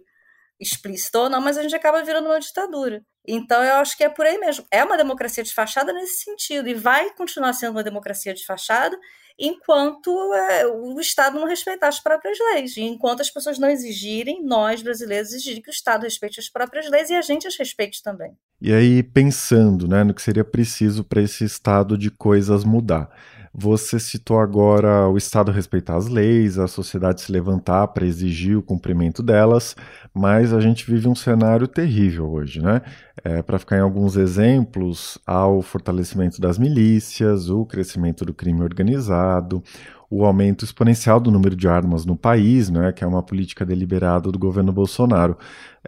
Explícita 0.60 1.20
ou 1.20 1.30
não, 1.30 1.40
mas 1.40 1.56
a 1.56 1.62
gente 1.62 1.76
acaba 1.76 2.02
virando 2.02 2.26
uma 2.26 2.40
ditadura. 2.40 3.02
Então 3.26 3.62
eu 3.62 3.74
acho 3.76 3.96
que 3.96 4.02
é 4.02 4.08
por 4.08 4.26
aí 4.26 4.38
mesmo. 4.38 4.66
É 4.70 4.82
uma 4.82 4.96
democracia 4.96 5.44
de 5.44 5.54
fachada 5.54 5.92
nesse 5.92 6.24
sentido, 6.24 6.68
e 6.68 6.74
vai 6.74 7.14
continuar 7.14 7.52
sendo 7.52 7.72
uma 7.72 7.84
democracia 7.84 8.34
de 8.34 8.44
fachada 8.44 8.98
enquanto 9.38 10.10
é, 10.34 10.66
o 10.66 10.98
Estado 10.98 11.38
não 11.38 11.46
respeitar 11.46 11.86
as 11.86 12.00
próprias 12.00 12.36
leis, 12.52 12.76
e 12.76 12.80
enquanto 12.80 13.20
as 13.20 13.30
pessoas 13.30 13.58
não 13.58 13.70
exigirem, 13.70 14.42
nós 14.42 14.82
brasileiros 14.82 15.28
exigirem 15.28 15.62
que 15.62 15.70
o 15.70 15.72
Estado 15.72 16.02
respeite 16.02 16.40
as 16.40 16.48
próprias 16.48 16.90
leis 16.90 17.08
e 17.08 17.14
a 17.14 17.22
gente 17.22 17.46
as 17.46 17.56
respeite 17.56 18.02
também. 18.02 18.36
E 18.60 18.72
aí, 18.72 19.02
pensando 19.02 19.86
né, 19.86 20.02
no 20.02 20.12
que 20.12 20.20
seria 20.20 20.44
preciso 20.44 21.04
para 21.04 21.22
esse 21.22 21.44
estado 21.44 21.96
de 21.96 22.10
coisas 22.10 22.64
mudar. 22.64 23.08
Você 23.52 23.98
citou 23.98 24.38
agora 24.38 25.08
o 25.08 25.16
Estado 25.16 25.50
respeitar 25.50 25.96
as 25.96 26.06
leis, 26.06 26.58
a 26.58 26.68
sociedade 26.68 27.20
se 27.20 27.32
levantar 27.32 27.88
para 27.88 28.06
exigir 28.06 28.56
o 28.56 28.62
cumprimento 28.62 29.22
delas, 29.22 29.74
mas 30.14 30.52
a 30.52 30.60
gente 30.60 30.88
vive 30.90 31.08
um 31.08 31.14
cenário 31.14 31.66
terrível 31.66 32.30
hoje, 32.30 32.60
né? 32.60 32.82
É, 33.24 33.42
para 33.42 33.58
ficar 33.58 33.78
em 33.78 33.80
alguns 33.80 34.16
exemplos, 34.16 35.18
há 35.26 35.46
o 35.46 35.60
fortalecimento 35.60 36.40
das 36.40 36.58
milícias, 36.58 37.50
o 37.50 37.64
crescimento 37.64 38.24
do 38.24 38.32
crime 38.32 38.62
organizado, 38.62 39.62
o 40.10 40.24
aumento 40.24 40.64
exponencial 40.64 41.20
do 41.20 41.30
número 41.30 41.54
de 41.54 41.68
armas 41.68 42.06
no 42.06 42.16
país, 42.16 42.70
né, 42.70 42.92
que 42.92 43.04
é 43.04 43.06
uma 43.06 43.22
política 43.22 43.64
deliberada 43.64 44.30
do 44.30 44.38
governo 44.38 44.72
Bolsonaro. 44.72 45.36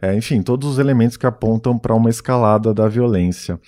É, 0.00 0.14
enfim, 0.14 0.42
todos 0.42 0.68
os 0.68 0.78
elementos 0.78 1.16
que 1.16 1.26
apontam 1.26 1.78
para 1.78 1.94
uma 1.94 2.10
escalada 2.10 2.74
da 2.74 2.86
violência. 2.88 3.58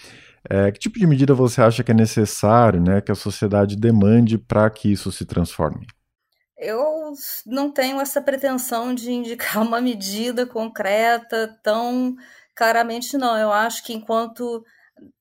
É, 0.48 0.72
que 0.72 0.78
tipo 0.78 0.98
de 0.98 1.06
medida 1.06 1.34
você 1.34 1.62
acha 1.62 1.84
que 1.84 1.92
é 1.92 1.94
necessário, 1.94 2.80
né, 2.80 3.00
que 3.00 3.12
a 3.12 3.14
sociedade 3.14 3.76
demande 3.76 4.36
para 4.36 4.68
que 4.68 4.90
isso 4.90 5.12
se 5.12 5.24
transforme? 5.24 5.86
Eu 6.56 7.12
não 7.46 7.70
tenho 7.70 8.00
essa 8.00 8.20
pretensão 8.20 8.94
de 8.94 9.10
indicar 9.10 9.62
uma 9.62 9.80
medida 9.80 10.46
concreta 10.46 11.58
tão 11.62 12.14
claramente, 12.54 13.16
não. 13.16 13.36
Eu 13.36 13.52
acho 13.52 13.84
que 13.84 13.92
enquanto 13.92 14.64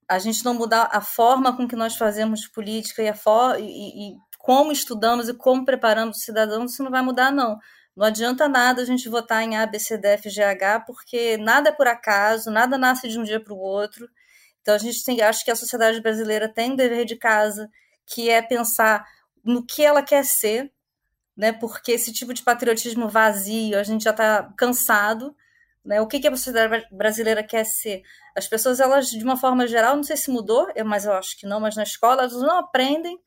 a 0.07 0.19
gente 0.19 0.43
não 0.43 0.53
mudar 0.53 0.89
a 0.91 1.01
forma 1.01 1.55
com 1.55 1.67
que 1.67 1.75
nós 1.75 1.95
fazemos 1.95 2.47
política 2.47 3.01
e, 3.01 3.09
a 3.09 3.15
for 3.15 3.59
e, 3.59 3.63
e 3.63 4.15
como 4.37 4.71
estudamos 4.71 5.29
e 5.29 5.33
como 5.33 5.65
preparamos 5.65 6.17
os 6.17 6.23
cidadãos, 6.23 6.73
isso 6.73 6.83
não 6.83 6.91
vai 6.91 7.01
mudar, 7.01 7.31
não. 7.31 7.57
Não 7.95 8.05
adianta 8.05 8.47
nada 8.47 8.81
a 8.81 8.85
gente 8.85 9.09
votar 9.09 9.43
em 9.43 9.57
A, 9.57 9.65
B, 9.65 9.79
C, 9.79 9.97
D, 9.97 10.07
F, 10.09 10.29
G, 10.29 10.43
H, 10.43 10.81
porque 10.81 11.37
nada 11.37 11.69
é 11.69 11.71
por 11.71 11.87
acaso, 11.87 12.51
nada 12.51 12.77
nasce 12.77 13.07
de 13.07 13.19
um 13.19 13.23
dia 13.23 13.39
para 13.39 13.53
o 13.53 13.57
outro. 13.57 14.07
Então 14.61 14.75
a 14.75 14.77
gente 14.77 15.03
tem, 15.03 15.21
acho 15.21 15.43
que 15.43 15.51
a 15.51 15.55
sociedade 15.55 16.01
brasileira 16.01 16.47
tem 16.47 16.71
um 16.71 16.75
dever 16.75 17.05
de 17.05 17.15
casa, 17.15 17.69
que 18.05 18.29
é 18.29 18.41
pensar 18.41 19.05
no 19.43 19.65
que 19.65 19.83
ela 19.83 20.03
quer 20.03 20.23
ser, 20.25 20.71
né? 21.35 21.51
Porque 21.51 21.91
esse 21.91 22.13
tipo 22.13 22.33
de 22.33 22.43
patriotismo 22.43 23.09
vazio, 23.09 23.79
a 23.79 23.83
gente 23.83 24.03
já 24.03 24.11
está 24.11 24.51
cansado, 24.57 25.35
né? 25.83 25.99
O 26.01 26.07
que, 26.07 26.19
que 26.19 26.27
a 26.27 26.35
sociedade 26.35 26.87
brasileira 26.91 27.43
quer 27.43 27.65
ser? 27.65 28.03
As 28.35 28.47
pessoas, 28.47 28.79
elas, 28.79 29.09
de 29.09 29.23
uma 29.23 29.37
forma 29.37 29.67
geral, 29.67 29.95
não 29.95 30.03
sei 30.03 30.17
se 30.17 30.29
mudou, 30.31 30.67
mas 30.85 31.05
eu 31.05 31.13
acho 31.13 31.37
que 31.37 31.47
não, 31.47 31.59
mas 31.59 31.75
na 31.75 31.83
escola 31.83 32.23
elas 32.23 32.33
não 32.33 32.59
aprendem 32.59 33.19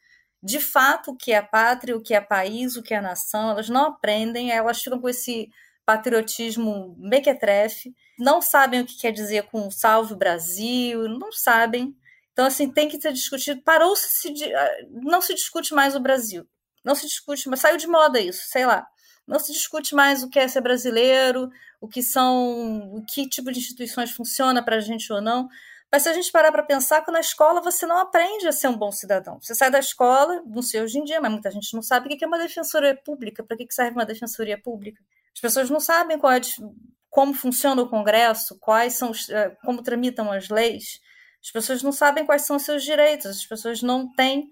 de 0.43 0.61
fato 0.61 1.13
o 1.13 1.17
que 1.17 1.33
é 1.33 1.41
pátria, 1.41 1.97
o 1.97 2.03
que 2.03 2.15
é 2.15 2.21
país, 2.21 2.77
o 2.77 2.83
que 2.83 2.95
é 2.95 3.01
nação, 3.01 3.51
elas 3.51 3.69
não 3.69 3.87
aprendem, 3.87 4.51
elas 4.53 4.83
ficam 4.83 5.01
com 5.01 5.09
esse 5.09 5.49
patriotismo 5.87 6.95
mequetrefe, 6.99 7.95
não 8.19 8.41
sabem 8.41 8.81
o 8.81 8.87
que 8.87 8.99
quer 8.99 9.13
dizer 9.13 9.45
com 9.45 9.71
salve 9.71 10.15
Brasil, 10.15 11.09
não 11.09 11.33
sabem. 11.33 11.97
Então, 12.33 12.47
assim, 12.47 12.71
tem 12.71 12.89
que 12.89 13.01
ser 13.01 13.13
discutido. 13.13 13.63
Parou-se, 13.63 14.35
não 14.91 15.21
se 15.21 15.35
discute 15.35 15.73
mais 15.73 15.95
o 15.95 16.01
Brasil. 16.01 16.47
Não 16.85 16.95
se 16.95 17.07
discute, 17.07 17.49
mas 17.49 17.61
saiu 17.61 17.77
de 17.77 17.87
moda 17.87 18.21
isso, 18.21 18.43
sei 18.49 18.67
lá. 18.67 18.87
Não 19.27 19.39
se 19.39 19.53
discute 19.53 19.95
mais 19.95 20.23
o 20.23 20.29
que 20.29 20.39
é 20.39 20.47
ser 20.47 20.61
brasileiro, 20.61 21.49
o 21.81 21.89
que 21.89 22.03
são, 22.03 22.95
o 22.95 23.05
que 23.07 23.29
tipo 23.29 23.51
de 23.51 23.59
instituições 23.59 24.11
funciona 24.11 24.63
para 24.63 24.77
a 24.77 24.81
gente 24.81 25.11
ou 25.13 25.21
não. 25.21 25.49
Mas 25.91 26.03
se 26.03 26.09
a 26.09 26.13
gente 26.13 26.31
parar 26.33 26.51
para 26.51 26.63
pensar 26.63 27.03
que 27.03 27.11
na 27.11 27.21
escola 27.21 27.61
você 27.63 27.87
não 27.87 27.99
aprende 27.99 28.47
a 28.49 28.53
ser 28.53 28.69
um 28.69 28.77
bom 28.77 28.91
cidadão. 28.91 29.39
Você 29.41 29.55
sai 29.55 29.71
da 29.71 29.79
escola, 29.79 30.43
não 30.45 30.61
sei 30.61 30.83
hoje 30.83 30.99
em 30.99 31.05
dia, 31.05 31.21
mas 31.21 31.31
muita 31.31 31.51
gente 31.51 31.73
não 31.73 31.83
sabe 31.83 32.13
o 32.13 32.19
que 32.19 32.25
é 32.25 32.27
uma 32.27 32.39
defensoria 32.39 32.97
pública, 32.97 33.45
para 33.45 33.57
que 33.57 33.67
serve 33.71 33.93
uma 33.93 34.05
defensoria 34.05 34.61
pública. 34.61 35.01
As 35.33 35.41
pessoas 35.41 35.71
não 35.71 35.81
sabem 35.81 36.19
qual 36.19 36.33
é, 36.33 36.41
como 37.15 37.33
funciona 37.33 37.81
o 37.81 37.89
Congresso, 37.89 38.59
quais 38.59 38.95
são 38.95 39.13
os, 39.13 39.29
eh, 39.31 39.57
como 39.65 39.85
tramitam 39.85 40.33
as 40.33 40.49
leis, 40.49 40.99
as 41.41 41.53
pessoas 41.53 41.81
não 41.81 41.93
sabem 41.93 42.27
quais 42.27 42.43
são 42.43 42.57
os 42.57 42.65
seus 42.65 42.83
direitos, 42.83 43.27
as 43.27 43.47
pessoas 43.47 43.81
não 43.83 44.13
têm, 44.17 44.51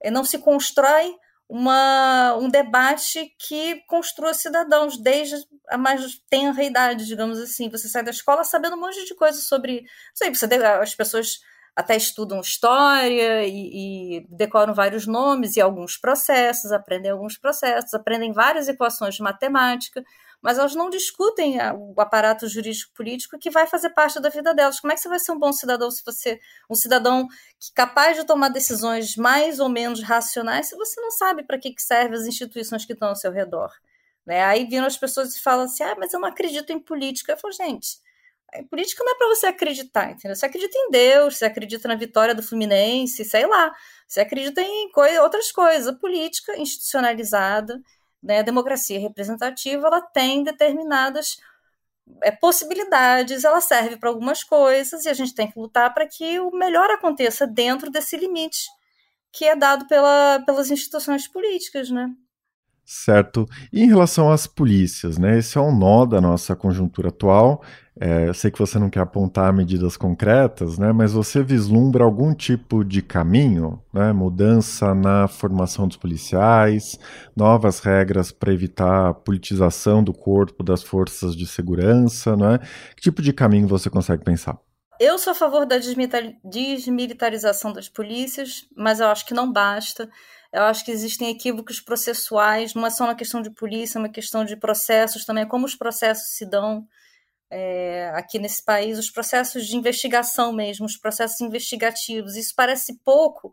eh, 0.00 0.12
não 0.12 0.22
se 0.24 0.38
constrói 0.38 1.12
uma, 1.48 2.36
um 2.36 2.48
debate 2.48 3.34
que 3.36 3.80
construa 3.88 4.32
cidadãos 4.32 4.96
desde 4.96 5.44
a 5.68 5.76
mais 5.76 6.00
tenra 6.30 6.62
idade, 6.62 7.04
digamos 7.04 7.36
assim. 7.40 7.68
Você 7.68 7.88
sai 7.88 8.04
da 8.04 8.12
escola 8.12 8.44
sabendo 8.44 8.76
um 8.76 8.80
monte 8.80 9.04
de 9.04 9.14
coisas 9.16 9.48
sobre. 9.48 9.80
Não 9.80 9.88
sei, 10.14 10.32
você, 10.32 10.46
as 10.54 10.94
pessoas 10.94 11.40
até 11.74 11.96
estudam 11.96 12.40
história 12.40 13.44
e, 13.44 14.18
e, 14.20 14.26
decoram 14.30 14.72
vários 14.72 15.04
nomes 15.04 15.56
e 15.56 15.60
alguns 15.60 15.96
processos, 15.96 16.70
aprendem 16.70 17.10
alguns 17.10 17.36
processos, 17.36 17.92
aprendem 17.92 18.32
várias 18.32 18.68
equações 18.68 19.16
de 19.16 19.22
matemática, 19.22 20.04
mas 20.44 20.58
elas 20.58 20.74
não 20.74 20.90
discutem 20.90 21.56
o 21.74 21.98
aparato 21.98 22.46
jurídico-político 22.46 23.38
que 23.38 23.48
vai 23.48 23.66
fazer 23.66 23.88
parte 23.90 24.20
da 24.20 24.28
vida 24.28 24.52
delas. 24.52 24.78
Como 24.78 24.92
é 24.92 24.94
que 24.94 25.00
você 25.00 25.08
vai 25.08 25.18
ser 25.18 25.32
um 25.32 25.38
bom 25.38 25.50
cidadão 25.54 25.90
se 25.90 26.04
você 26.04 26.38
um 26.68 26.74
cidadão 26.74 27.26
capaz 27.74 28.18
de 28.18 28.26
tomar 28.26 28.50
decisões 28.50 29.16
mais 29.16 29.58
ou 29.58 29.70
menos 29.70 30.02
racionais 30.02 30.68
se 30.68 30.76
você 30.76 31.00
não 31.00 31.10
sabe 31.10 31.44
para 31.44 31.58
que, 31.58 31.72
que 31.72 31.82
servem 31.82 32.18
as 32.18 32.26
instituições 32.26 32.84
que 32.84 32.92
estão 32.92 33.08
ao 33.08 33.16
seu 33.16 33.32
redor? 33.32 33.72
Né? 34.26 34.44
Aí 34.44 34.66
viram 34.66 34.84
as 34.84 34.98
pessoas 34.98 35.34
e 35.34 35.40
falam 35.40 35.64
assim: 35.64 35.82
ah, 35.82 35.96
mas 35.98 36.12
eu 36.12 36.20
não 36.20 36.28
acredito 36.28 36.70
em 36.70 36.78
política. 36.78 37.32
Eu 37.32 37.38
falo, 37.38 37.54
gente 37.54 38.04
política 38.70 39.02
não 39.02 39.12
é 39.12 39.16
para 39.16 39.28
você 39.28 39.46
acreditar, 39.46 40.12
entendeu? 40.12 40.36
Você 40.36 40.46
acredita 40.46 40.78
em 40.78 40.90
Deus, 40.90 41.38
você 41.38 41.46
acredita 41.46 41.88
na 41.88 41.96
vitória 41.96 42.34
do 42.34 42.42
Fluminense, 42.42 43.24
sei 43.24 43.46
lá. 43.46 43.74
Você 44.06 44.20
acredita 44.20 44.60
em 44.60 44.92
outras 45.20 45.50
coisas. 45.50 45.88
A 45.88 45.98
política 45.98 46.56
institucionalizada, 46.56 47.80
né, 48.24 48.38
a 48.38 48.42
democracia 48.42 48.98
representativa, 48.98 49.86
ela 49.86 50.00
tem 50.00 50.42
determinadas 50.42 51.36
é, 52.22 52.30
possibilidades, 52.32 53.44
ela 53.44 53.60
serve 53.60 53.98
para 53.98 54.08
algumas 54.08 54.42
coisas 54.42 55.04
e 55.04 55.08
a 55.08 55.14
gente 55.14 55.34
tem 55.34 55.50
que 55.50 55.58
lutar 55.58 55.92
para 55.92 56.08
que 56.08 56.40
o 56.40 56.50
melhor 56.50 56.90
aconteça 56.90 57.46
dentro 57.46 57.90
desse 57.90 58.16
limite 58.16 58.66
que 59.30 59.44
é 59.44 59.56
dado 59.56 59.86
pela, 59.88 60.42
pelas 60.46 60.70
instituições 60.70 61.26
políticas, 61.28 61.90
né? 61.90 62.08
Certo. 62.84 63.48
E 63.72 63.82
em 63.82 63.88
relação 63.88 64.30
às 64.30 64.46
polícias, 64.46 65.16
né? 65.16 65.38
Esse 65.38 65.56
é 65.56 65.60
um 65.60 65.74
nó 65.74 66.04
da 66.04 66.20
nossa 66.20 66.54
conjuntura 66.54 67.08
atual. 67.08 67.62
É, 67.98 68.28
eu 68.28 68.34
sei 68.34 68.50
que 68.50 68.58
você 68.58 68.78
não 68.78 68.90
quer 68.90 69.00
apontar 69.00 69.52
medidas 69.54 69.96
concretas, 69.96 70.78
né? 70.78 70.92
Mas 70.92 71.12
você 71.12 71.42
vislumbra 71.42 72.04
algum 72.04 72.34
tipo 72.34 72.84
de 72.84 73.00
caminho, 73.00 73.80
né? 73.92 74.12
Mudança 74.12 74.94
na 74.94 75.26
formação 75.28 75.88
dos 75.88 75.96
policiais, 75.96 76.98
novas 77.34 77.78
regras 77.80 78.30
para 78.30 78.52
evitar 78.52 79.08
a 79.08 79.14
politização 79.14 80.02
do 80.02 80.12
corpo 80.12 80.62
das 80.62 80.82
forças 80.82 81.34
de 81.34 81.46
segurança, 81.46 82.36
não 82.36 82.54
é? 82.54 82.58
Que 82.96 83.02
tipo 83.02 83.22
de 83.22 83.32
caminho 83.32 83.66
você 83.66 83.88
consegue 83.88 84.24
pensar? 84.24 84.58
Eu 85.00 85.18
sou 85.18 85.32
a 85.32 85.34
favor 85.34 85.66
da 85.66 85.76
desmilitarização 85.78 87.72
das 87.72 87.88
polícias, 87.88 88.66
mas 88.76 89.00
eu 89.00 89.08
acho 89.08 89.26
que 89.26 89.34
não 89.34 89.52
basta. 89.52 90.08
Eu 90.54 90.62
acho 90.62 90.84
que 90.84 90.92
existem 90.92 91.30
equívocos 91.30 91.80
processuais, 91.80 92.74
não 92.74 92.86
é 92.86 92.90
só 92.90 93.02
uma 93.02 93.16
questão 93.16 93.42
de 93.42 93.50
polícia, 93.50 93.98
é 93.98 94.00
uma 94.00 94.08
questão 94.08 94.44
de 94.44 94.56
processos 94.56 95.24
também, 95.24 95.44
como 95.48 95.66
os 95.66 95.74
processos 95.74 96.36
se 96.36 96.46
dão 96.46 96.86
é, 97.50 98.12
aqui 98.14 98.38
nesse 98.38 98.64
país, 98.64 98.96
os 98.96 99.10
processos 99.10 99.66
de 99.66 99.76
investigação 99.76 100.52
mesmo, 100.52 100.86
os 100.86 100.96
processos 100.96 101.40
investigativos. 101.40 102.36
Isso 102.36 102.54
parece 102.56 103.00
pouco, 103.04 103.52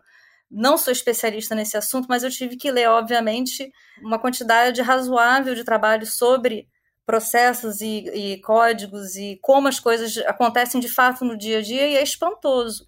não 0.49 0.77
sou 0.77 0.93
especialista 0.93 1.55
nesse 1.55 1.75
assunto, 1.75 2.05
mas 2.07 2.21
eu 2.21 2.29
tive 2.29 2.55
que 2.55 2.69
ler, 2.69 2.87
obviamente, 2.87 3.71
uma 4.03 4.19
quantidade 4.19 4.79
razoável 4.83 5.55
de 5.55 5.63
trabalho 5.63 6.05
sobre 6.05 6.67
processos 7.03 7.81
e, 7.81 8.05
e, 8.13 8.41
códigos 8.41 9.15
e 9.15 9.39
como 9.41 9.67
as 9.67 9.79
coisas 9.79 10.17
acontecem 10.19 10.79
de 10.79 10.87
fato 10.87 11.25
no 11.25 11.35
dia 11.35 11.57
a 11.57 11.61
dia 11.63 11.87
e 11.87 11.95
é 11.95 12.03
espantoso. 12.03 12.85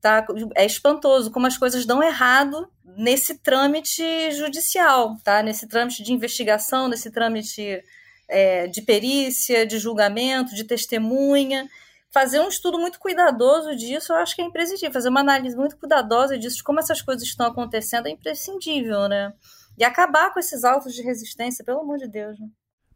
Tá? 0.00 0.26
É 0.54 0.64
espantoso 0.64 1.30
como 1.30 1.46
as 1.46 1.58
coisas 1.58 1.84
dão 1.84 2.02
errado 2.02 2.70
nesse 2.96 3.38
trâmite 3.38 4.30
judicial, 4.32 5.16
tá? 5.22 5.42
nesse 5.42 5.66
trâmite 5.68 6.02
de 6.02 6.12
investigação, 6.12 6.88
nesse 6.88 7.10
trâmite 7.10 7.82
é, 8.28 8.66
de 8.66 8.80
perícia, 8.82 9.66
de 9.66 9.78
julgamento, 9.78 10.54
de 10.54 10.64
testemunha. 10.64 11.68
Fazer 12.12 12.40
um 12.40 12.48
estudo 12.48 12.78
muito 12.78 12.98
cuidadoso 12.98 13.76
disso, 13.76 14.12
eu 14.12 14.16
acho 14.16 14.34
que 14.34 14.42
é 14.42 14.44
imprescindível. 14.44 14.92
Fazer 14.92 15.10
uma 15.10 15.20
análise 15.20 15.56
muito 15.56 15.76
cuidadosa 15.76 16.38
disso, 16.38 16.56
de 16.56 16.64
como 16.64 16.80
essas 16.80 17.02
coisas 17.02 17.22
estão 17.22 17.46
acontecendo, 17.46 18.06
é 18.06 18.10
imprescindível, 18.10 19.08
né? 19.08 19.32
E 19.78 19.84
acabar 19.84 20.32
com 20.32 20.40
esses 20.40 20.64
autos 20.64 20.94
de 20.94 21.02
resistência, 21.02 21.64
pelo 21.64 21.80
amor 21.80 21.98
de 21.98 22.08
Deus. 22.08 22.38
Né? 22.38 22.48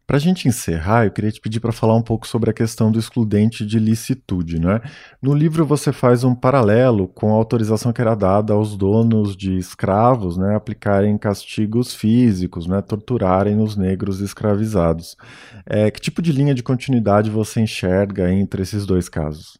Para 0.07 0.17
a 0.17 0.19
gente 0.19 0.47
encerrar, 0.47 1.05
eu 1.05 1.11
queria 1.11 1.31
te 1.31 1.41
pedir 1.41 1.59
para 1.59 1.71
falar 1.71 1.95
um 1.95 2.01
pouco 2.01 2.27
sobre 2.27 2.51
a 2.51 2.53
questão 2.53 2.91
do 2.91 2.99
excludente 2.99 3.65
de 3.65 3.79
licitude. 3.79 4.59
Né? 4.59 4.79
No 5.19 5.33
livro 5.33 5.65
você 5.65 5.91
faz 5.91 6.23
um 6.23 6.35
paralelo 6.35 7.07
com 7.07 7.33
a 7.33 7.35
autorização 7.35 7.91
que 7.91 8.01
era 8.01 8.13
dada 8.13 8.53
aos 8.53 8.77
donos 8.77 9.35
de 9.35 9.57
escravos 9.57 10.37
né, 10.37 10.55
aplicarem 10.55 11.17
castigos 11.17 11.95
físicos, 11.95 12.67
né, 12.67 12.83
torturarem 12.83 13.59
os 13.59 13.75
negros 13.75 14.21
escravizados. 14.21 15.17
É, 15.65 15.89
que 15.89 15.99
tipo 15.99 16.21
de 16.21 16.31
linha 16.31 16.53
de 16.53 16.61
continuidade 16.61 17.31
você 17.31 17.61
enxerga 17.61 18.31
entre 18.31 18.61
esses 18.61 18.85
dois 18.85 19.09
casos? 19.09 19.57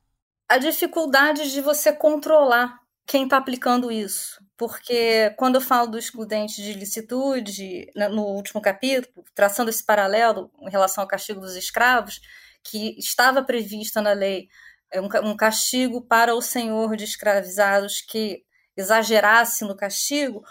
A 0.47 0.59
dificuldade 0.59 1.51
de 1.51 1.59
você 1.59 1.91
controlar 1.91 2.79
quem 3.07 3.23
está 3.23 3.37
aplicando 3.37 3.91
isso. 3.91 4.44
Porque 4.57 5.33
quando 5.37 5.55
eu 5.55 5.61
falo 5.61 5.87
do 5.87 5.99
excludente 5.99 6.61
de 6.61 6.73
licitude, 6.73 7.91
né, 7.95 8.07
no 8.07 8.23
último 8.23 8.61
capítulo, 8.61 9.25
traçando 9.33 9.69
esse 9.69 9.83
paralelo 9.83 10.49
em 10.61 10.69
relação 10.69 11.03
ao 11.03 11.07
castigo 11.07 11.41
dos 11.41 11.55
escravos, 11.55 12.21
que 12.63 12.97
estava 12.97 13.43
prevista 13.43 14.01
na 14.01 14.13
lei 14.13 14.47
é, 14.91 15.01
um 15.01 15.35
castigo 15.35 16.01
para 16.01 16.33
o 16.33 16.41
senhor 16.41 16.95
de 16.95 17.03
escravizados 17.03 18.01
que 18.01 18.43
exagerasse 18.77 19.65
no 19.65 19.75
castigo, 19.75 20.43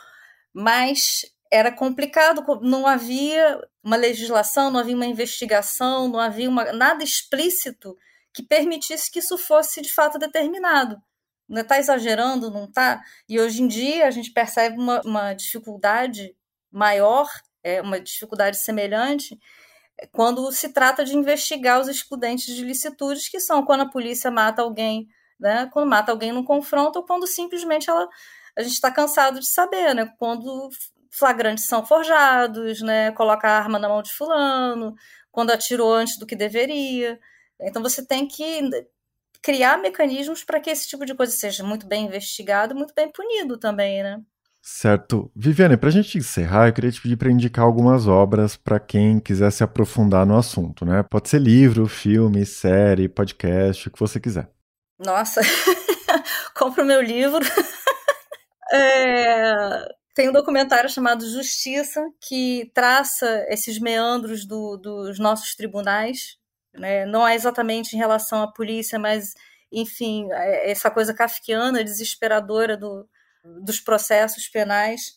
mas 0.53 1.25
era 1.51 1.71
complicado, 1.71 2.45
não 2.63 2.87
havia 2.87 3.61
uma 3.83 3.97
legislação, 3.97 4.71
não 4.71 4.81
havia 4.81 4.97
uma 4.97 5.07
investigação, 5.07 6.09
não 6.09 6.19
havia 6.19 6.49
uma, 6.49 6.73
nada 6.73 7.05
explícito 7.05 7.97
que 8.33 8.43
permitisse 8.43 9.11
que 9.11 9.21
isso 9.21 9.39
fosse 9.39 9.81
de 9.81 9.93
fato 9.93 10.19
determinado. 10.19 11.01
Está 11.51 11.79
exagerando, 11.79 12.51
não 12.51 12.65
está? 12.65 13.03
E 13.29 13.39
hoje 13.39 13.63
em 13.63 13.69
dia 13.69 14.07
a 14.07 14.11
gente 14.11 14.33
percebe 14.33 14.79
uma, 14.79 15.01
uma 15.03 15.35
dificuldade 15.35 16.35
maior, 16.73 17.29
é, 17.63 17.81
uma 17.81 18.01
dificuldade 18.01 18.59
semelhante, 18.59 19.39
é, 19.99 20.07
quando 20.07 20.51
se 20.53 20.73
trata 20.73 21.05
de 21.05 21.17
investigar 21.17 21.81
os 21.81 21.89
excludentes 21.89 22.55
de 22.55 22.65
licitudes, 22.65 23.29
que 23.29 23.41
são 23.41 23.65
quando 23.65 23.83
a 23.83 23.91
polícia 23.91 24.31
mata 24.31 24.63
alguém, 24.63 25.09
né? 25.39 25.69
quando 25.73 25.89
mata 25.89 26.11
alguém 26.13 26.33
num 26.33 26.45
confronto, 26.45 26.99
ou 26.99 27.07
quando 27.07 27.27
simplesmente 27.27 27.89
ela, 27.89 28.09
a 28.57 28.63
gente 28.63 28.73
está 28.75 28.91
cansado 28.91 29.39
de 29.41 29.49
saber, 29.49 29.95
né? 29.95 30.13
quando 30.19 30.69
flagrantes 31.11 31.67
são 31.67 31.85
forjados, 31.87 32.81
né? 32.83 33.13
coloca 33.13 33.49
a 33.49 33.59
arma 33.59 33.79
na 33.79 33.89
mão 33.89 34.03
de 34.03 34.13
fulano, 34.13 34.95
quando 35.31 35.51
atirou 35.51 35.93
antes 35.95 36.19
do 36.19 36.27
que 36.27 36.37
deveria. 36.37 37.19
Então 37.61 37.83
você 37.83 38.05
tem 38.05 38.27
que 38.27 38.63
criar 39.45 39.77
mecanismos 39.77 40.43
para 40.43 40.59
que 40.59 40.71
esse 40.71 40.89
tipo 40.89 41.05
de 41.05 41.15
coisa 41.15 41.31
seja 41.31 41.63
muito 41.63 41.87
bem 41.87 42.07
investigado, 42.07 42.75
muito 42.75 42.95
bem 42.95 43.13
punido 43.13 43.59
também, 43.59 44.03
né? 44.03 44.23
Certo. 44.63 45.31
Viviane, 45.37 45.77
para 45.77 45.91
a 45.91 45.93
gente 45.93 46.17
encerrar, 46.17 46.67
eu 46.67 46.73
queria 46.73 46.91
te 46.91 47.03
pedir 47.03 47.19
para 47.19 47.31
indicar 47.31 47.63
algumas 47.63 48.07
obras 48.07 48.57
para 48.57 48.81
quem 48.81 49.21
quiser 49.21 49.53
se 49.53 49.63
aprofundar 49.63 50.25
no 50.25 50.39
assunto, 50.39 50.87
né? 50.87 51.03
Pode 51.03 51.29
ser 51.29 51.43
livro, 51.43 51.87
filme, 51.87 52.47
série, 52.47 53.07
podcast, 53.07 53.87
o 53.87 53.91
que 53.91 54.01
você 54.01 54.19
quiser. 54.19 54.49
Nossa, 54.99 55.43
compra 56.57 56.83
o 56.83 56.87
meu 56.87 57.03
livro. 57.03 57.45
é... 58.73 59.53
Tem 60.15 60.31
um 60.31 60.33
documentário 60.33 60.89
chamado 60.89 61.29
Justiça, 61.29 62.01
que 62.27 62.71
traça 62.73 63.45
esses 63.51 63.79
meandros 63.79 64.47
do, 64.47 64.79
dos 64.79 65.19
nossos 65.19 65.55
tribunais, 65.55 66.39
né? 66.79 67.07
Não 67.07 67.27
é 67.27 67.35
exatamente 67.35 67.95
em 67.95 67.99
relação 67.99 68.43
à 68.43 68.51
polícia, 68.51 68.99
mas, 68.99 69.35
enfim, 69.73 70.29
é, 70.33 70.71
essa 70.71 70.91
coisa 70.91 71.15
kafkiana, 71.15 71.85
desesperadora 71.85 72.77
do, 72.77 73.09
dos 73.63 73.81
processos 73.81 74.49
penais. 74.49 75.17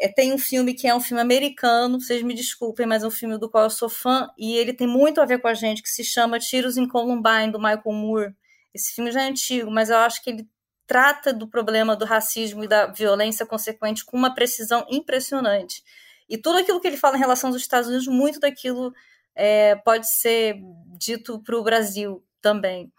É, 0.00 0.08
tem 0.08 0.32
um 0.32 0.38
filme 0.38 0.74
que 0.74 0.88
é 0.88 0.94
um 0.94 1.00
filme 1.00 1.20
americano, 1.20 2.00
vocês 2.00 2.22
me 2.22 2.34
desculpem, 2.34 2.86
mas 2.86 3.04
é 3.04 3.06
um 3.06 3.10
filme 3.10 3.38
do 3.38 3.50
qual 3.50 3.64
eu 3.64 3.70
sou 3.70 3.88
fã, 3.88 4.28
e 4.38 4.56
ele 4.56 4.72
tem 4.72 4.86
muito 4.86 5.20
a 5.20 5.24
ver 5.24 5.40
com 5.40 5.48
a 5.48 5.54
gente, 5.54 5.82
que 5.82 5.88
se 5.88 6.04
chama 6.04 6.38
Tiros 6.38 6.76
em 6.76 6.88
Columbine, 6.88 7.52
do 7.52 7.58
Michael 7.58 7.82
Moore. 7.92 8.34
Esse 8.74 8.94
filme 8.94 9.12
já 9.12 9.22
é 9.22 9.28
antigo, 9.28 9.70
mas 9.70 9.90
eu 9.90 9.98
acho 9.98 10.22
que 10.22 10.30
ele 10.30 10.48
trata 10.86 11.32
do 11.32 11.48
problema 11.48 11.94
do 11.94 12.04
racismo 12.04 12.64
e 12.64 12.68
da 12.68 12.86
violência 12.86 13.46
consequente 13.46 14.04
com 14.04 14.16
uma 14.16 14.34
precisão 14.34 14.84
impressionante. 14.90 15.82
E 16.28 16.36
tudo 16.36 16.58
aquilo 16.58 16.80
que 16.80 16.88
ele 16.88 16.96
fala 16.96 17.16
em 17.16 17.20
relação 17.20 17.50
aos 17.50 17.56
Estados 17.56 17.88
Unidos, 17.88 18.06
muito 18.06 18.40
daquilo 18.40 18.92
é, 19.34 19.76
pode 19.76 20.10
ser 20.18 20.56
dito 20.98 21.40
para 21.42 21.56
o 21.56 21.62
Brasil 21.62 22.24
também. 22.40 22.92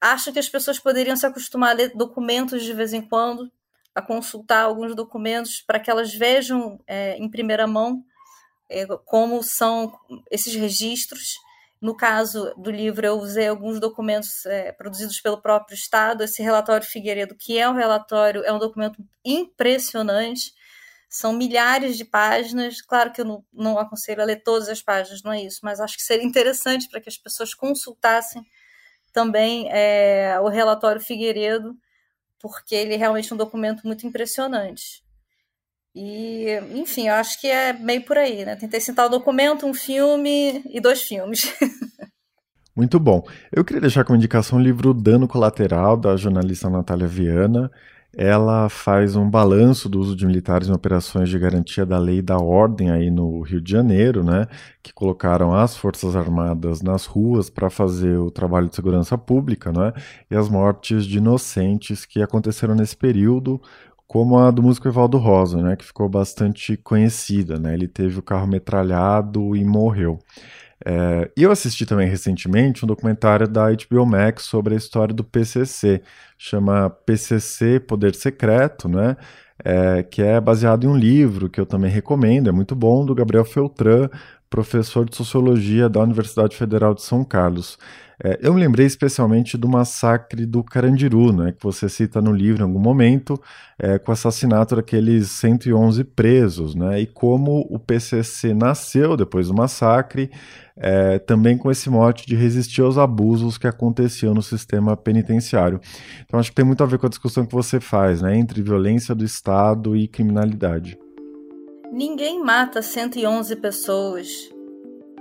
Acho 0.00 0.32
que 0.32 0.38
as 0.38 0.48
pessoas 0.48 0.78
poderiam 0.78 1.16
se 1.16 1.26
acostumar 1.26 1.70
a 1.70 1.74
ler 1.74 1.92
documentos 1.94 2.62
de 2.62 2.72
vez 2.72 2.92
em 2.92 3.02
quando, 3.02 3.50
a 3.94 4.00
consultar 4.00 4.62
alguns 4.64 4.94
documentos 4.94 5.60
para 5.60 5.80
que 5.80 5.90
elas 5.90 6.14
vejam 6.14 6.78
é, 6.86 7.16
em 7.16 7.28
primeira 7.28 7.66
mão 7.66 8.04
é, 8.68 8.86
como 9.04 9.42
são 9.42 9.92
esses 10.30 10.54
registros 10.54 11.36
No 11.80 11.96
caso 11.96 12.52
do 12.56 12.70
livro, 12.72 13.06
eu 13.06 13.14
usei 13.14 13.46
alguns 13.46 13.78
documentos 13.80 14.44
é, 14.46 14.72
produzidos 14.72 15.20
pelo 15.20 15.40
próprio 15.40 15.76
Estado. 15.76 16.24
Esse 16.24 16.42
relatório 16.42 16.86
Figueiredo, 16.86 17.36
que 17.36 17.56
é 17.56 17.68
um 17.68 17.74
relatório, 17.74 18.44
é 18.44 18.52
um 18.52 18.58
documento 18.58 18.98
impressionante. 19.24 20.52
São 21.08 21.32
milhares 21.32 21.96
de 21.96 22.04
páginas. 22.04 22.82
Claro 22.82 23.12
que 23.12 23.20
eu 23.20 23.24
não, 23.24 23.44
não 23.52 23.78
aconselho 23.78 24.20
a 24.20 24.24
ler 24.24 24.42
todas 24.42 24.68
as 24.68 24.82
páginas, 24.82 25.22
não 25.22 25.32
é 25.32 25.42
isso, 25.42 25.60
mas 25.62 25.80
acho 25.80 25.96
que 25.96 26.02
seria 26.02 26.26
interessante 26.26 26.88
para 26.88 27.00
que 27.00 27.08
as 27.08 27.16
pessoas 27.16 27.54
consultassem 27.54 28.44
também 29.12 29.68
é, 29.70 30.38
o 30.40 30.48
relatório 30.48 31.00
Figueiredo, 31.00 31.74
porque 32.38 32.74
ele 32.74 32.94
é 32.94 32.96
realmente 32.96 33.32
um 33.32 33.36
documento 33.36 33.86
muito 33.86 34.06
impressionante. 34.06 35.02
E, 35.94 36.46
enfim, 36.74 37.08
eu 37.08 37.14
acho 37.14 37.40
que 37.40 37.48
é 37.48 37.72
meio 37.72 38.04
por 38.04 38.16
aí, 38.16 38.44
né? 38.44 38.54
Tentei 38.54 38.80
citar 38.80 39.06
o 39.06 39.10
documento, 39.10 39.66
um 39.66 39.74
filme 39.74 40.62
e 40.70 40.80
dois 40.80 41.02
filmes. 41.02 41.52
Muito 42.76 43.00
bom. 43.00 43.26
Eu 43.50 43.64
queria 43.64 43.80
deixar 43.80 44.04
como 44.04 44.16
indicação 44.16 44.56
o 44.56 44.62
livro 44.62 44.94
Dano 44.94 45.26
Colateral, 45.26 45.96
da 45.96 46.16
jornalista 46.16 46.70
Natália 46.70 47.08
Viana. 47.08 47.68
Ela 48.16 48.68
faz 48.68 49.16
um 49.16 49.28
balanço 49.28 49.88
do 49.88 50.00
uso 50.00 50.16
de 50.16 50.26
militares 50.26 50.68
em 50.68 50.72
operações 50.72 51.28
de 51.28 51.38
garantia 51.38 51.84
da 51.84 51.98
lei 51.98 52.18
e 52.18 52.22
da 52.22 52.38
ordem 52.38 52.90
aí 52.90 53.10
no 53.10 53.42
Rio 53.42 53.60
de 53.60 53.70
Janeiro, 53.70 54.24
né? 54.24 54.46
Que 54.82 54.92
colocaram 54.94 55.54
as 55.54 55.76
Forças 55.76 56.16
Armadas 56.16 56.80
nas 56.80 57.04
ruas 57.04 57.50
para 57.50 57.68
fazer 57.68 58.16
o 58.18 58.30
trabalho 58.30 58.68
de 58.68 58.74
segurança 58.74 59.16
pública, 59.18 59.70
né? 59.70 59.92
E 60.30 60.34
as 60.34 60.48
mortes 60.48 61.04
de 61.04 61.18
inocentes 61.18 62.06
que 62.06 62.22
aconteceram 62.22 62.74
nesse 62.74 62.96
período, 62.96 63.60
como 64.06 64.38
a 64.38 64.50
do 64.50 64.62
músico 64.62 64.88
Evaldo 64.88 65.18
Rosa, 65.18 65.62
né, 65.62 65.76
que 65.76 65.84
ficou 65.84 66.08
bastante 66.08 66.78
conhecida, 66.78 67.58
né, 67.58 67.74
ele 67.74 67.86
teve 67.86 68.18
o 68.18 68.22
carro 68.22 68.46
metralhado 68.46 69.54
e 69.54 69.62
morreu. 69.62 70.18
É, 70.86 71.30
eu 71.36 71.50
assisti 71.50 71.84
também 71.84 72.08
recentemente 72.08 72.84
um 72.84 72.88
documentário 72.88 73.48
da 73.48 73.66
HBO 73.70 74.06
Max 74.06 74.44
sobre 74.44 74.74
a 74.74 74.76
história 74.76 75.14
do 75.14 75.24
PCC, 75.24 76.02
chama 76.36 76.88
PCC 76.88 77.80
Poder 77.80 78.14
Secreto, 78.14 78.88
né, 78.88 79.16
é, 79.64 80.02
que 80.04 80.22
é 80.22 80.40
baseado 80.40 80.84
em 80.84 80.88
um 80.88 80.96
livro 80.96 81.48
que 81.48 81.60
eu 81.60 81.66
também 81.66 81.90
recomendo, 81.90 82.48
é 82.48 82.52
muito 82.52 82.76
bom, 82.76 83.04
do 83.04 83.14
Gabriel 83.14 83.44
Feltran, 83.44 84.08
professor 84.48 85.08
de 85.08 85.16
Sociologia 85.16 85.88
da 85.88 86.00
Universidade 86.00 86.56
Federal 86.56 86.94
de 86.94 87.02
São 87.02 87.24
Carlos. 87.24 87.76
É, 88.22 88.38
eu 88.42 88.52
me 88.52 88.60
lembrei 88.60 88.84
especialmente 88.84 89.56
do 89.56 89.68
massacre 89.68 90.44
do 90.44 90.64
Carandiru, 90.64 91.32
né, 91.32 91.52
que 91.52 91.62
você 91.62 91.88
cita 91.88 92.20
no 92.20 92.32
livro 92.32 92.62
em 92.62 92.64
algum 92.66 92.80
momento, 92.80 93.40
é, 93.78 93.96
com 93.98 94.10
o 94.10 94.12
assassinato 94.12 94.74
daqueles 94.74 95.30
111 95.30 96.02
presos, 96.02 96.74
né, 96.74 97.00
e 97.00 97.06
como 97.06 97.66
o 97.70 97.78
PCC 97.78 98.52
nasceu 98.52 99.16
depois 99.16 99.46
do 99.46 99.54
massacre, 99.54 100.30
é, 100.76 101.18
também 101.20 101.56
com 101.56 101.70
esse 101.70 101.88
mote 101.88 102.26
de 102.26 102.34
resistir 102.34 102.82
aos 102.82 102.98
abusos 102.98 103.56
que 103.56 103.66
aconteciam 103.66 104.34
no 104.34 104.42
sistema 104.42 104.96
penitenciário. 104.96 105.80
Então 106.24 106.40
acho 106.40 106.50
que 106.50 106.56
tem 106.56 106.64
muito 106.64 106.82
a 106.82 106.86
ver 106.86 106.98
com 106.98 107.06
a 107.06 107.10
discussão 107.10 107.46
que 107.46 107.54
você 107.54 107.78
faz, 107.78 108.20
né, 108.20 108.36
entre 108.36 108.62
violência 108.62 109.14
do 109.14 109.24
Estado 109.24 109.96
e 109.96 110.08
criminalidade. 110.08 110.98
Ninguém 111.92 112.42
mata 112.42 112.82
111 112.82 113.56
pessoas 113.56 114.57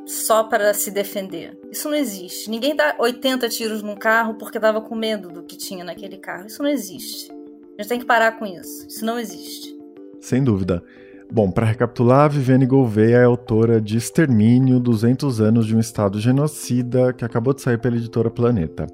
só 0.08 0.44
para 0.46 0.74
se 0.74 0.90
defender. 0.90 1.60
Isso 1.70 1.90
não 1.90 1.96
existe. 1.96 2.50
Ninguém 2.50 2.76
dá 2.76 2.96
80 2.98 3.50
tiros 3.50 3.84
num 3.84 3.96
carro 3.96 4.36
porque 4.36 4.58
estava 4.58 4.82
com 4.82 4.96
medo 4.96 5.30
do 5.30 5.44
que 5.44 5.58
tinha 5.58 5.84
naquele 5.84 6.18
carro. 6.18 6.48
Isso 6.48 6.64
não 6.64 6.70
existe. 6.70 7.30
A 7.78 7.82
gente 7.82 7.90
tem 7.90 8.00
que 8.00 8.06
parar 8.06 8.40
com 8.40 8.46
isso. 8.46 8.88
Isso 8.88 9.06
não 9.06 9.20
existe. 9.20 9.78
Sem 10.22 10.44
dúvida. 10.44 10.82
Bom, 11.30 11.52
para 11.52 11.66
recapitular, 11.66 12.30
Viviane 12.32 12.66
Gouveia 12.66 13.18
é 13.18 13.24
autora 13.26 13.82
de 13.82 13.98
Extermínio, 13.98 14.80
200 14.80 15.42
anos 15.42 15.68
de 15.68 15.76
um 15.76 15.80
Estado 15.80 16.22
genocida, 16.22 17.12
que 17.12 17.26
acabou 17.26 17.54
de 17.54 17.62
sair 17.62 17.78
pela 17.78 17.98
editora 17.98 18.32
Planeta. 18.32 18.88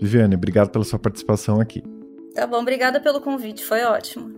Viviane, 0.00 0.36
obrigado 0.36 0.70
pela 0.70 0.84
sua 0.84 0.98
participação 0.98 1.60
aqui. 1.60 1.82
Tá 2.34 2.46
bom, 2.46 2.60
obrigada 2.60 3.00
pelo 3.00 3.20
convite, 3.20 3.64
foi 3.64 3.82
ótimo. 3.82 4.32